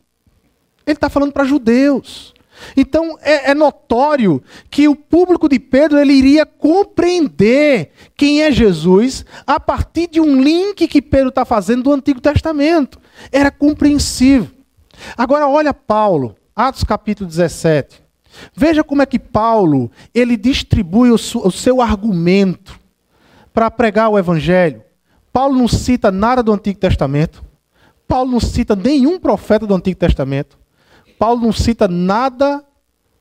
[0.86, 2.32] Ele está falando para judeus.
[2.76, 9.24] Então é, é, notório que o público de Pedro ele iria compreender quem é Jesus
[9.46, 12.98] a partir de um link que Pedro está fazendo do Antigo Testamento.
[13.30, 14.48] Era compreensível.
[15.16, 18.02] Agora olha Paulo, Atos capítulo 17.
[18.54, 22.78] Veja como é que Paulo ele distribui o, o seu argumento
[23.52, 24.82] para pregar o evangelho.
[25.32, 27.44] Paulo não cita nada do Antigo Testamento.
[28.06, 30.58] Paulo não cita nenhum profeta do Antigo Testamento.
[31.18, 32.64] Paulo não cita nada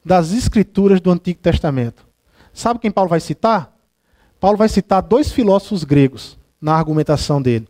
[0.03, 2.05] das escrituras do Antigo Testamento.
[2.53, 3.75] Sabe quem Paulo vai citar?
[4.39, 7.67] Paulo vai citar dois filósofos gregos na argumentação dele.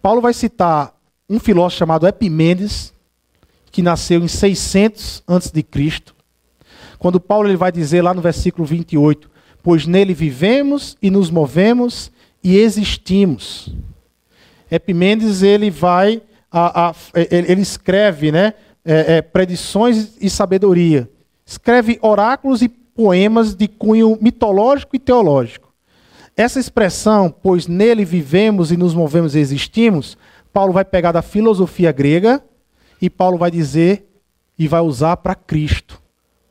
[0.00, 0.94] Paulo vai citar
[1.28, 2.92] um filósofo chamado Epimênides,
[3.70, 5.64] que nasceu em 600 a.C.
[6.98, 9.28] Quando Paulo ele vai dizer lá no versículo 28,
[9.62, 12.12] pois nele vivemos e nos movemos
[12.42, 13.74] e existimos.
[14.70, 18.54] Epimendes ele vai a, a, ele escreve né,
[18.84, 21.08] é, é, predições e sabedoria.
[21.46, 25.72] Escreve oráculos e poemas de cunho mitológico e teológico.
[26.36, 30.18] Essa expressão, pois nele vivemos e nos movemos e existimos,
[30.52, 32.42] Paulo vai pegar da filosofia grega
[33.00, 34.08] e Paulo vai dizer
[34.58, 36.00] e vai usar para Cristo,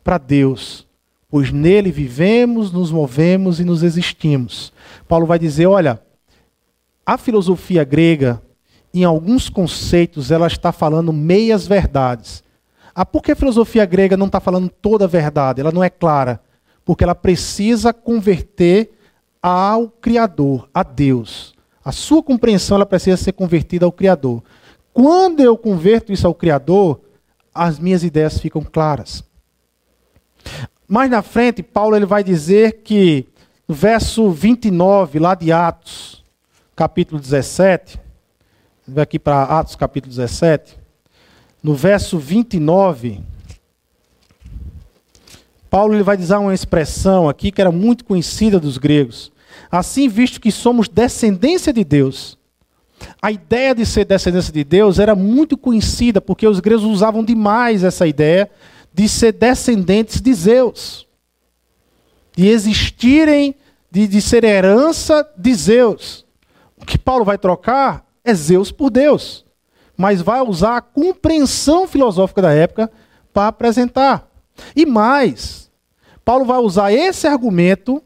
[0.03, 0.87] para Deus.
[1.29, 4.71] Pois nele vivemos, nos movemos e nos existimos.
[5.07, 5.99] Paulo vai dizer: olha,
[7.05, 8.41] a filosofia grega,
[8.93, 12.43] em alguns conceitos, ela está falando meias verdades.
[12.93, 15.61] Ah, por que a filosofia grega não está falando toda a verdade?
[15.61, 16.39] Ela não é clara.
[16.85, 18.91] Porque ela precisa converter
[19.41, 21.53] ao Criador, a Deus.
[21.83, 24.43] A sua compreensão ela precisa ser convertida ao Criador.
[24.93, 27.01] Quando eu converto isso ao Criador,
[27.53, 29.23] as minhas ideias ficam claras.
[30.87, 33.25] Mais na frente, Paulo ele vai dizer que
[33.67, 36.23] no verso 29, lá de Atos,
[36.75, 38.03] capítulo 17, vai
[38.97, 40.77] aqui para Atos, capítulo 17,
[41.61, 43.21] no verso 29,
[45.69, 49.31] Paulo ele vai dizer uma expressão aqui que era muito conhecida dos gregos.
[49.71, 52.37] Assim, visto que somos descendência de Deus,
[53.21, 57.83] a ideia de ser descendência de Deus era muito conhecida, porque os gregos usavam demais
[57.83, 58.49] essa ideia
[58.93, 61.07] de ser descendentes de Zeus,
[62.35, 63.55] de existirem,
[63.89, 66.25] de, de ser herança de Zeus.
[66.77, 69.45] O que Paulo vai trocar é Zeus por Deus,
[69.97, 72.91] mas vai usar a compreensão filosófica da época
[73.33, 74.29] para apresentar.
[74.75, 75.71] E mais,
[76.23, 78.01] Paulo vai usar esse argumento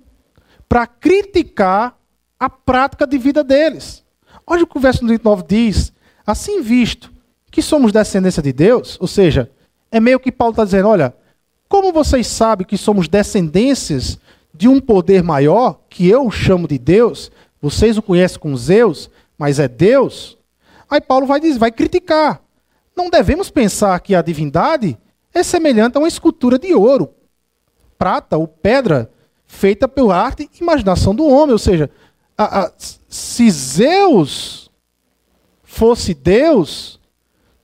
[0.67, 1.97] para criticar
[2.39, 4.03] a prática de vida deles.
[4.45, 5.93] Olha o que o verso 29 diz.
[6.25, 7.11] Assim visto
[7.51, 9.51] que somos descendência de Deus, ou seja,
[9.91, 11.13] é meio que Paulo está dizendo: olha,
[11.69, 14.19] como vocês sabem que somos descendências
[14.53, 19.59] de um poder maior, que eu chamo de Deus, vocês o conhecem como Zeus, mas
[19.59, 20.37] é Deus.
[20.89, 22.41] Aí Paulo vai dizer, vai criticar.
[22.95, 24.97] Não devemos pensar que a divindade
[25.33, 27.13] é semelhante a uma escultura de ouro,
[27.97, 29.11] prata ou pedra
[29.45, 31.53] feita pela arte e imaginação do homem.
[31.53, 31.89] Ou seja,
[32.37, 34.71] a, a, se Zeus
[35.63, 36.99] fosse Deus,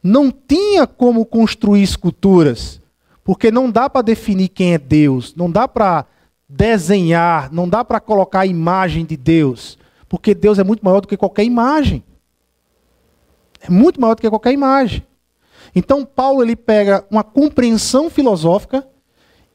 [0.03, 2.81] não tinha como construir esculturas,
[3.23, 6.05] porque não dá para definir quem é Deus, não dá para
[6.47, 9.77] desenhar, não dá para colocar a imagem de Deus,
[10.13, 12.03] porque Deus é muito maior do que qualquer imagem.
[13.59, 15.03] É muito maior do que qualquer imagem.
[15.73, 18.87] Então Paulo ele pega uma compreensão filosófica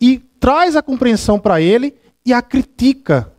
[0.00, 1.94] e traz a compreensão para ele
[2.26, 3.32] e a critica,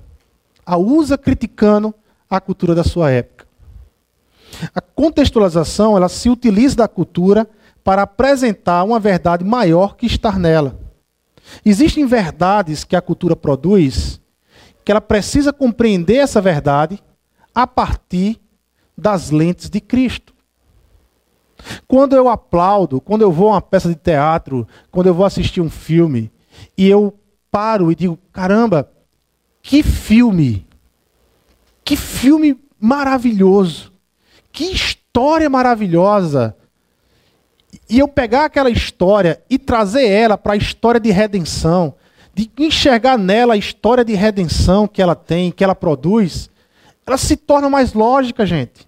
[0.65, 1.93] a usa criticando
[2.29, 3.45] a cultura da sua época.
[4.73, 7.49] A contextualização, ela se utiliza da cultura
[7.83, 10.79] para apresentar uma verdade maior que estar nela.
[11.65, 14.21] Existem verdades que a cultura produz
[14.85, 17.03] que ela precisa compreender essa verdade
[17.53, 18.39] a partir
[18.97, 20.33] das lentes de Cristo.
[21.87, 25.61] Quando eu aplaudo, quando eu vou a uma peça de teatro, quando eu vou assistir
[25.61, 26.31] um filme,
[26.77, 27.17] e eu
[27.51, 28.89] paro e digo: caramba,
[29.61, 30.65] que filme!
[31.83, 33.91] Que filme maravilhoso!
[34.51, 36.55] Que história maravilhosa!
[37.89, 41.93] E eu pegar aquela história e trazer ela para a história de redenção,
[42.33, 46.49] de enxergar nela a história de redenção que ela tem, que ela produz,
[47.09, 48.87] ela se torna mais lógica, gente.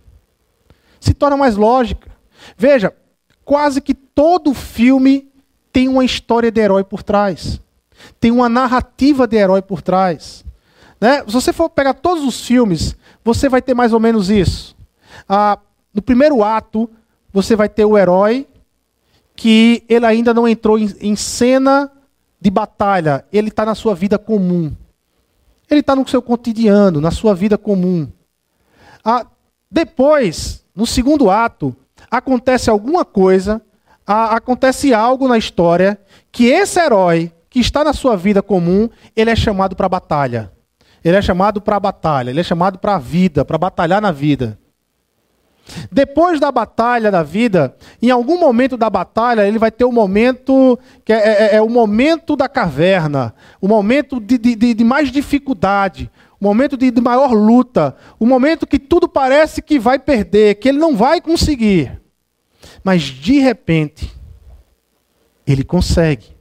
[1.00, 2.10] Se torna mais lógica.
[2.58, 2.94] Veja,
[3.44, 5.30] quase que todo filme
[5.74, 7.62] tem uma história de herói por trás
[8.20, 10.44] tem uma narrativa de herói por trás.
[11.00, 11.24] Né?
[11.26, 14.76] Se você for pegar todos os filmes, você vai ter mais ou menos isso.
[15.28, 15.58] Ah,
[15.94, 16.90] no primeiro ato,
[17.32, 18.48] você vai ter o herói
[19.36, 21.92] que ele ainda não entrou em, em cena
[22.40, 24.72] de batalha, ele está na sua vida comum.
[25.72, 28.08] Ele está no seu cotidiano, na sua vida comum.
[29.04, 29.26] Ah,
[29.72, 31.74] depois, no segundo ato,
[32.10, 33.62] acontece alguma coisa,
[34.06, 35.98] ah, acontece algo na história
[36.30, 40.52] que esse herói que está na sua vida comum, ele é chamado para a batalha.
[41.04, 44.12] Ele é chamado para a batalha, ele é chamado para a vida, para batalhar na
[44.12, 44.60] vida.
[45.92, 49.94] Depois da batalha da vida, em algum momento da batalha, ele vai ter o um
[49.94, 55.12] momento que é, é, é, o momento da caverna, o momento de, de, de mais
[55.12, 56.10] dificuldade,
[56.40, 60.68] o momento de, de maior luta, o momento que tudo parece que vai perder, que
[60.68, 62.02] ele não vai conseguir.
[62.84, 64.12] Mas de repente,
[65.46, 66.36] ele consegue.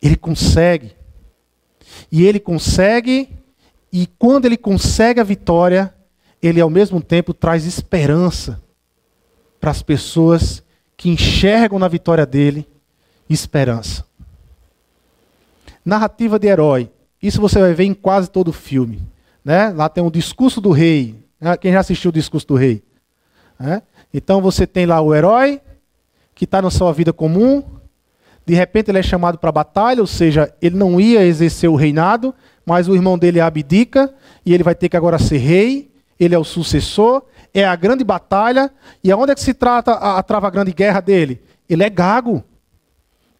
[0.00, 0.94] Ele consegue.
[2.10, 3.28] E ele consegue,
[3.92, 5.94] e quando ele consegue a vitória,
[6.42, 8.60] ele ao mesmo tempo traz esperança
[9.60, 10.62] para as pessoas
[10.96, 12.68] que enxergam na vitória dele
[13.30, 14.04] esperança.
[15.84, 16.90] Narrativa de herói.
[17.22, 19.00] Isso você vai ver em quase todo o filme.
[19.44, 19.70] Né?
[19.70, 21.24] Lá tem o discurso do rei.
[21.40, 21.56] Né?
[21.56, 22.82] Quem já assistiu o discurso do rei?
[23.58, 23.82] Né?
[24.12, 25.60] Então você tem lá o herói,
[26.34, 27.62] que está na sua vida comum,
[28.44, 31.76] de repente ele é chamado para a batalha, ou seja, ele não ia exercer o
[31.76, 32.34] reinado,
[32.66, 34.12] mas o irmão dele abdica
[34.44, 35.91] e ele vai ter que agora ser rei,
[36.24, 38.70] ele é o sucessor, é a grande batalha,
[39.02, 41.42] e aonde é que se trata a, a trava grande guerra dele?
[41.68, 42.44] Ele é gago.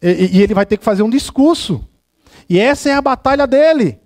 [0.01, 1.87] E, e ele vai ter que fazer um discurso.
[2.49, 3.99] E essa é a batalha dele.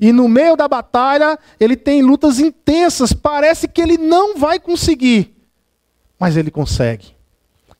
[0.00, 3.12] E no meio da batalha, ele tem lutas intensas.
[3.12, 5.34] Parece que ele não vai conseguir.
[6.18, 7.14] Mas ele consegue.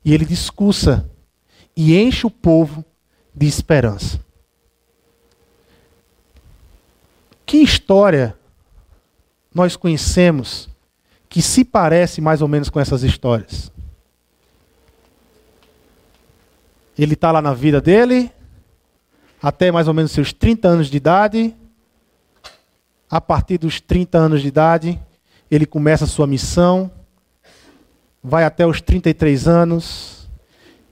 [0.04, 1.08] E ele discursa
[1.76, 2.84] e enche o povo
[3.34, 4.20] de esperança.
[7.46, 8.36] Que história
[9.54, 10.68] nós conhecemos
[11.28, 13.70] que se parece mais ou menos com essas histórias?
[16.98, 18.30] Ele está lá na vida dele,
[19.42, 21.54] até mais ou menos seus 30 anos de idade.
[23.10, 25.00] A partir dos 30 anos de idade,
[25.50, 26.90] ele começa a sua missão,
[28.22, 30.30] vai até os 33 anos,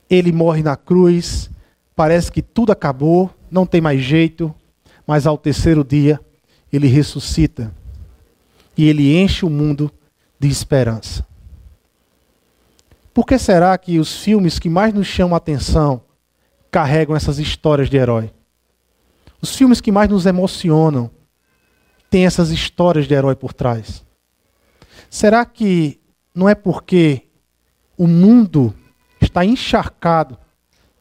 [0.09, 1.49] ele morre na cruz,
[1.95, 4.53] parece que tudo acabou, não tem mais jeito,
[5.07, 6.19] mas ao terceiro dia
[6.71, 7.71] ele ressuscita
[8.77, 9.91] e ele enche o mundo
[10.39, 11.25] de esperança.
[13.13, 16.01] Por que será que os filmes que mais nos chamam a atenção
[16.71, 18.31] carregam essas histórias de herói?
[19.41, 21.11] Os filmes que mais nos emocionam
[22.09, 24.05] têm essas histórias de herói por trás.
[25.09, 25.99] Será que
[26.33, 27.27] não é porque
[27.97, 28.73] o mundo
[29.19, 30.37] está encharcado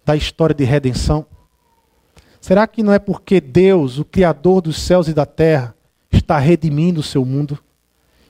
[0.04, 1.26] da história de redenção?
[2.40, 5.74] Será que não é porque Deus, o Criador dos céus e da terra,
[6.30, 7.58] está redimindo o seu mundo?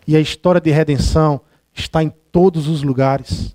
[0.07, 1.42] E a história de redenção
[1.74, 3.55] está em todos os lugares.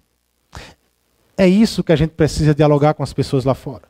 [1.35, 3.89] É isso que a gente precisa dialogar com as pessoas lá fora.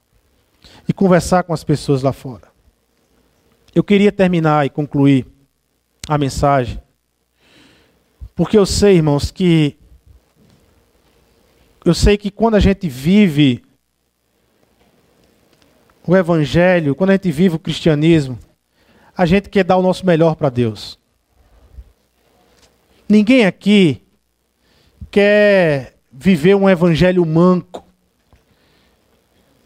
[0.87, 2.47] E conversar com as pessoas lá fora.
[3.73, 5.27] Eu queria terminar e concluir
[6.07, 6.81] a mensagem.
[8.33, 9.77] Porque eu sei, irmãos, que.
[11.83, 13.61] Eu sei que quando a gente vive
[16.07, 18.39] o Evangelho, quando a gente vive o cristianismo,
[19.17, 20.99] a gente quer dar o nosso melhor para Deus.
[23.07, 24.01] Ninguém aqui
[25.09, 27.85] quer viver um evangelho manco.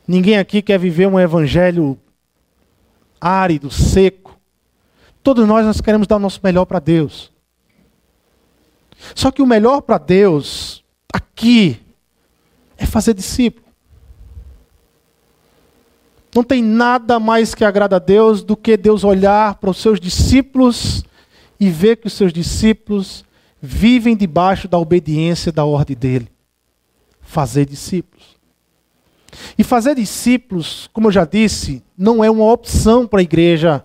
[0.07, 1.97] Ninguém aqui quer viver um evangelho
[3.19, 4.39] árido, seco.
[5.23, 7.31] Todos nós nós queremos dar o nosso melhor para Deus.
[9.15, 10.83] Só que o melhor para Deus
[11.13, 11.79] aqui
[12.77, 13.68] é fazer discípulo.
[16.35, 19.99] Não tem nada mais que agrada a Deus do que Deus olhar para os seus
[19.99, 21.03] discípulos
[21.59, 23.25] e ver que os seus discípulos
[23.61, 26.29] vivem debaixo da obediência da ordem dele.
[27.19, 28.37] Fazer discípulos.
[29.57, 33.83] E fazer discípulos, como eu já disse, não é uma opção para a igreja.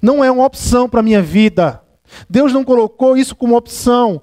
[0.00, 1.82] Não é uma opção para a minha vida.
[2.28, 4.22] Deus não colocou isso como opção,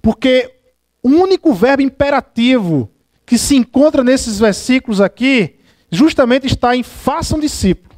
[0.00, 0.54] porque
[1.02, 2.90] o único verbo imperativo
[3.32, 5.54] que se encontra nesses versículos aqui,
[5.90, 7.94] justamente está em façam discípulo.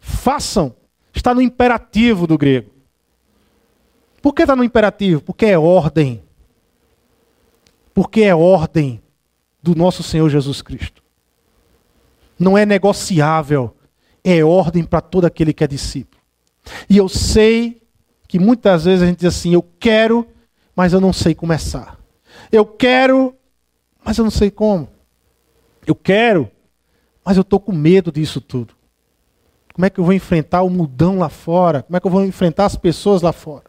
[0.00, 0.74] Façam.
[1.14, 2.68] Está no imperativo do grego.
[4.20, 5.20] Por que está no imperativo?
[5.20, 6.20] Porque é ordem.
[7.94, 9.00] Porque é ordem
[9.62, 11.00] do nosso Senhor Jesus Cristo.
[12.36, 13.72] Não é negociável.
[14.24, 16.20] É ordem para todo aquele que é discípulo.
[16.88, 17.80] E eu sei
[18.26, 20.26] que muitas vezes a gente diz assim: eu quero,
[20.74, 21.96] mas eu não sei começar.
[22.50, 23.36] Eu quero,
[24.04, 24.88] mas eu não sei como.
[25.86, 26.50] Eu quero,
[27.24, 28.74] mas eu estou com medo disso tudo.
[29.72, 31.82] Como é que eu vou enfrentar o mudão lá fora?
[31.82, 33.64] Como é que eu vou enfrentar as pessoas lá fora?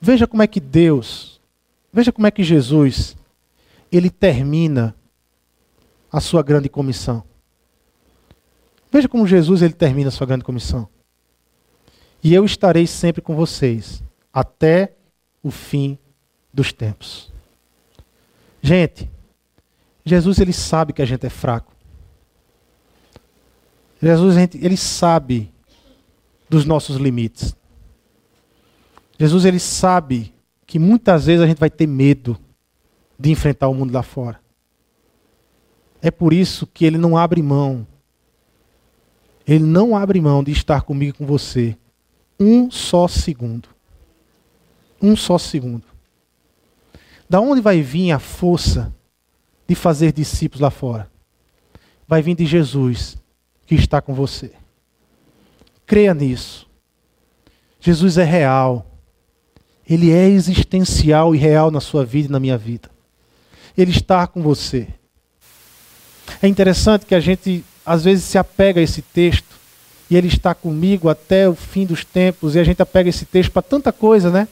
[0.00, 1.40] Veja como é que Deus,
[1.92, 3.16] veja como é que Jesus,
[3.90, 4.94] ele termina
[6.10, 7.24] a sua grande comissão.
[8.90, 10.88] Veja como Jesus ele termina a sua grande comissão.
[12.22, 14.02] E eu estarei sempre com vocês
[14.32, 14.94] até
[15.42, 15.98] o fim
[16.52, 17.32] dos tempos.
[18.62, 19.10] Gente,
[20.04, 21.72] Jesus ele sabe que a gente é fraco.
[24.00, 25.52] Jesus ele sabe
[26.48, 27.54] dos nossos limites.
[29.18, 30.32] Jesus ele sabe
[30.66, 32.38] que muitas vezes a gente vai ter medo
[33.18, 34.40] de enfrentar o mundo lá fora.
[36.00, 37.86] É por isso que ele não abre mão.
[39.46, 41.76] Ele não abre mão de estar comigo e com você
[42.38, 43.68] um só segundo.
[45.02, 45.84] Um só segundo.
[47.28, 48.94] Da onde vai vir a força
[49.66, 51.10] de fazer discípulos lá fora?
[52.06, 53.18] Vai vir de Jesus
[53.66, 54.52] que está com você.
[55.86, 56.66] Creia nisso.
[57.80, 58.88] Jesus é real
[59.88, 62.90] ele é existencial e real na sua vida e na minha vida.
[63.76, 64.86] Ele está com você.
[66.42, 69.56] É interessante que a gente às vezes se apega a esse texto
[70.10, 73.50] e ele está comigo até o fim dos tempos e a gente apega esse texto
[73.50, 74.46] para tanta coisa, né?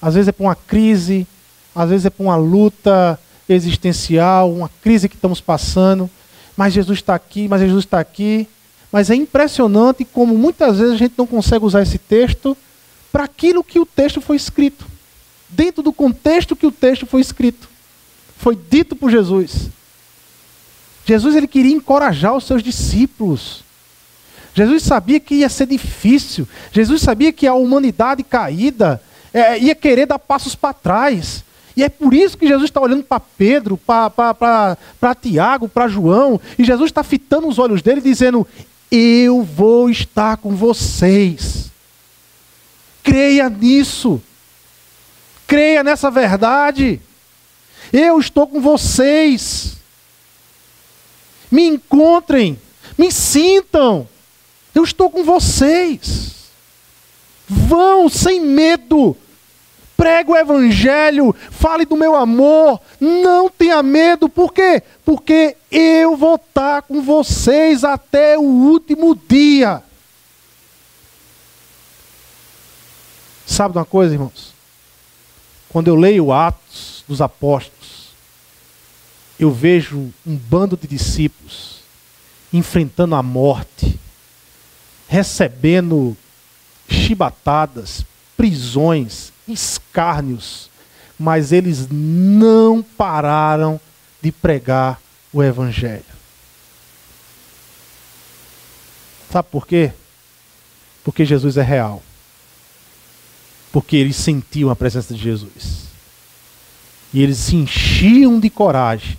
[0.00, 1.26] às vezes é para uma crise,
[1.76, 6.10] às vezes é para uma luta existencial, uma crise que estamos passando,
[6.56, 8.48] mas Jesus está aqui, mas Jesus está aqui.
[8.90, 12.56] Mas é impressionante como muitas vezes a gente não consegue usar esse texto
[13.12, 14.86] para aquilo que o texto foi escrito.
[15.50, 17.68] Dentro do contexto que o texto foi escrito.
[18.38, 19.68] Foi dito por Jesus.
[21.04, 23.62] Jesus ele queria encorajar os seus discípulos.
[24.54, 26.48] Jesus sabia que ia ser difícil.
[26.72, 29.00] Jesus sabia que a humanidade caída
[29.32, 31.44] é, ia querer dar passos para trás.
[31.76, 36.64] E é por isso que Jesus está olhando para Pedro, para Tiago, para João, e
[36.64, 38.46] Jesus está fitando os olhos dele, dizendo:
[38.90, 41.70] Eu vou estar com vocês.
[43.02, 44.22] Creia nisso.
[45.46, 47.00] Creia nessa verdade.
[47.92, 49.76] Eu estou com vocês.
[51.50, 52.58] Me encontrem,
[52.98, 54.08] me sintam.
[54.74, 56.34] Eu estou com vocês.
[57.46, 59.16] Vão sem medo.
[59.96, 64.82] Pregue o evangelho, fale do meu amor, não tenha medo, por quê?
[65.04, 69.82] Porque eu vou estar com vocês até o último dia.
[73.46, 74.52] Sabe de uma coisa, irmãos?
[75.70, 78.10] Quando eu leio Atos dos Apóstolos,
[79.38, 81.80] eu vejo um bando de discípulos
[82.52, 83.98] enfrentando a morte,
[85.08, 86.16] recebendo
[86.88, 88.04] chibatadas,
[88.36, 90.70] prisões, escárnios,
[91.18, 93.80] mas eles não pararam
[94.22, 95.00] de pregar
[95.32, 96.04] o Evangelho.
[99.30, 99.92] Sabe por quê?
[101.04, 102.02] Porque Jesus é real.
[103.72, 105.86] Porque eles sentiam a presença de Jesus.
[107.12, 109.18] E eles se enchiam de coragem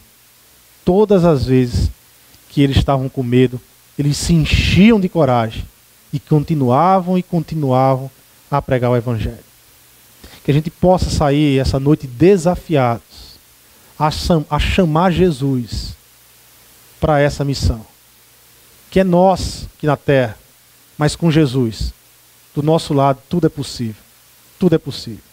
[0.84, 1.90] todas as vezes
[2.50, 3.60] que eles estavam com medo.
[3.98, 5.66] Eles se enchiam de coragem
[6.12, 8.10] e continuavam e continuavam
[8.50, 9.47] a pregar o Evangelho.
[10.48, 13.36] Que a gente possa sair essa noite desafiados
[14.00, 14.10] a,
[14.58, 15.94] chamar Jesus
[17.02, 17.86] para essa missão.
[18.90, 20.40] Que é nós aqui na terra,
[20.98, 21.92] mas com Jesus,
[22.56, 24.02] do nosso lado, tudo é possível.
[24.58, 25.24] Tudo é possível.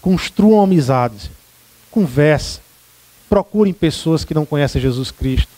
[0.00, 1.28] Construam amizades,
[1.90, 2.60] conversa,
[3.28, 5.50] procurem pessoas que não conhecem Jesus Cristo,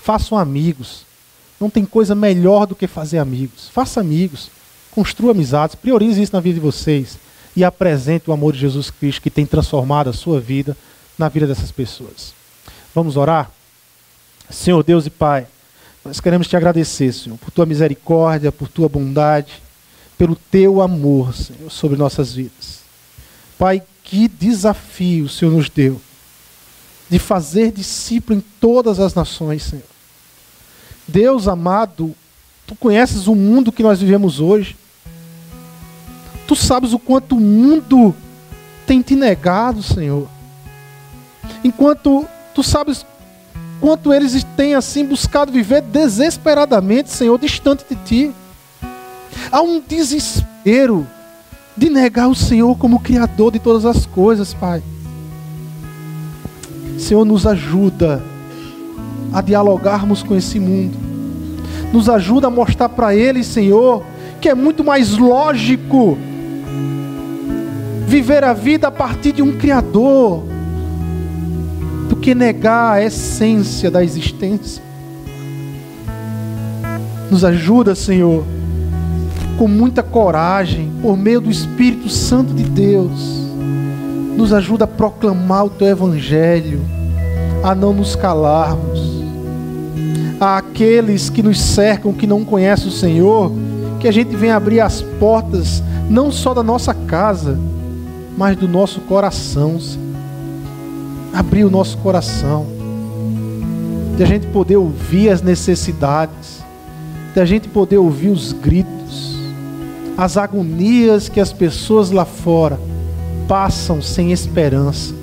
[0.00, 1.04] façam amigos
[1.62, 3.68] não tem coisa melhor do que fazer amigos.
[3.68, 4.50] Faça amigos,
[4.90, 7.16] construa amizades, priorize isso na vida de vocês
[7.54, 10.76] e apresente o amor de Jesus Cristo que tem transformado a sua vida
[11.18, 12.34] na vida dessas pessoas.
[12.94, 13.50] Vamos orar?
[14.50, 15.46] Senhor Deus e Pai,
[16.04, 19.62] nós queremos te agradecer, Senhor, por tua misericórdia, por tua bondade,
[20.18, 22.80] pelo teu amor, Senhor, sobre nossas vidas.
[23.58, 26.00] Pai, que desafio o Senhor nos deu
[27.12, 29.84] de fazer discípulo em todas as nações, Senhor.
[31.06, 32.14] Deus amado,
[32.66, 34.76] tu conheces o mundo que nós vivemos hoje.
[36.52, 38.14] Tu sabes o quanto o mundo
[38.86, 40.28] tem te negado, Senhor.
[41.64, 43.06] Enquanto tu sabes
[43.80, 48.32] quanto eles têm assim buscado viver desesperadamente, Senhor, distante de ti.
[49.50, 51.06] Há um desespero
[51.74, 54.82] de negar o Senhor como Criador de todas as coisas, Pai.
[56.98, 58.22] Senhor, nos ajuda
[59.32, 60.98] a dialogarmos com esse mundo.
[61.94, 64.04] Nos ajuda a mostrar para eles, Senhor,
[64.38, 66.18] que é muito mais lógico
[68.06, 70.44] viver a vida a partir de um Criador
[72.08, 74.82] do que negar a essência da existência.
[77.30, 78.44] Nos ajuda, Senhor,
[79.58, 83.48] com muita coragem, por meio do Espírito Santo de Deus.
[84.36, 86.80] Nos ajuda a proclamar o Teu Evangelho,
[87.62, 89.22] a não nos calarmos
[90.42, 93.52] àqueles que nos cercam, que não conhecem o Senhor,
[94.00, 97.58] que a gente venha abrir as portas, não só da nossa casa,
[98.36, 99.78] mas do nosso coração.
[101.32, 102.66] Abrir o nosso coração,
[104.16, 106.62] de a gente poder ouvir as necessidades,
[107.34, 109.36] de a gente poder ouvir os gritos,
[110.16, 112.78] as agonias que as pessoas lá fora
[113.48, 115.14] passam sem esperança,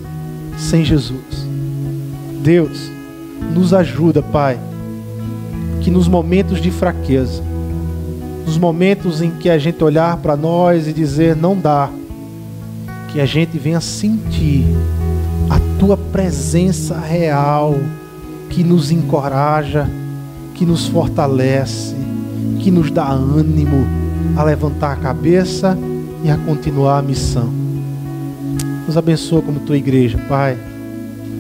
[0.57, 1.47] sem Jesus.
[2.41, 2.89] Deus,
[3.53, 4.60] nos ajuda, Pai
[5.80, 7.41] que nos momentos de fraqueza,
[8.49, 11.88] nos momentos em que a gente olhar para nós e dizer não dá,
[13.09, 14.65] que a gente venha sentir
[15.47, 17.76] a tua presença real
[18.49, 19.88] que nos encoraja,
[20.55, 21.95] que nos fortalece,
[22.57, 23.85] que nos dá ânimo
[24.35, 25.77] a levantar a cabeça
[26.23, 27.47] e a continuar a missão.
[28.88, 30.57] Nos abençoa como tua igreja, Pai,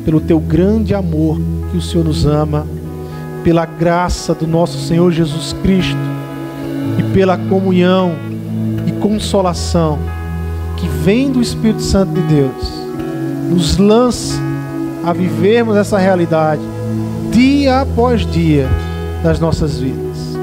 [0.05, 1.41] pelo teu grande amor
[1.71, 2.67] que o Senhor nos ama
[3.43, 6.18] pela graça do nosso Senhor Jesus Cristo
[6.99, 8.13] e pela comunhão
[8.85, 9.97] e consolação
[10.75, 12.79] que vem do Espírito Santo de Deus
[13.49, 14.39] nos lance
[15.03, 16.61] a vivermos essa realidade
[17.31, 18.67] dia após dia
[19.23, 20.37] das nossas vidas.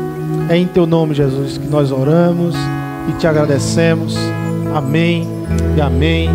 [0.49, 2.55] É em teu nome, Jesus, que nós oramos
[3.09, 4.17] e te agradecemos.
[4.75, 5.27] Amém
[5.77, 6.29] e amém.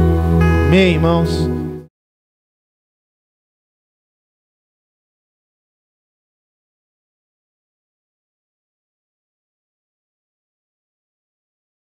[0.67, 1.50] Amém, irmãos.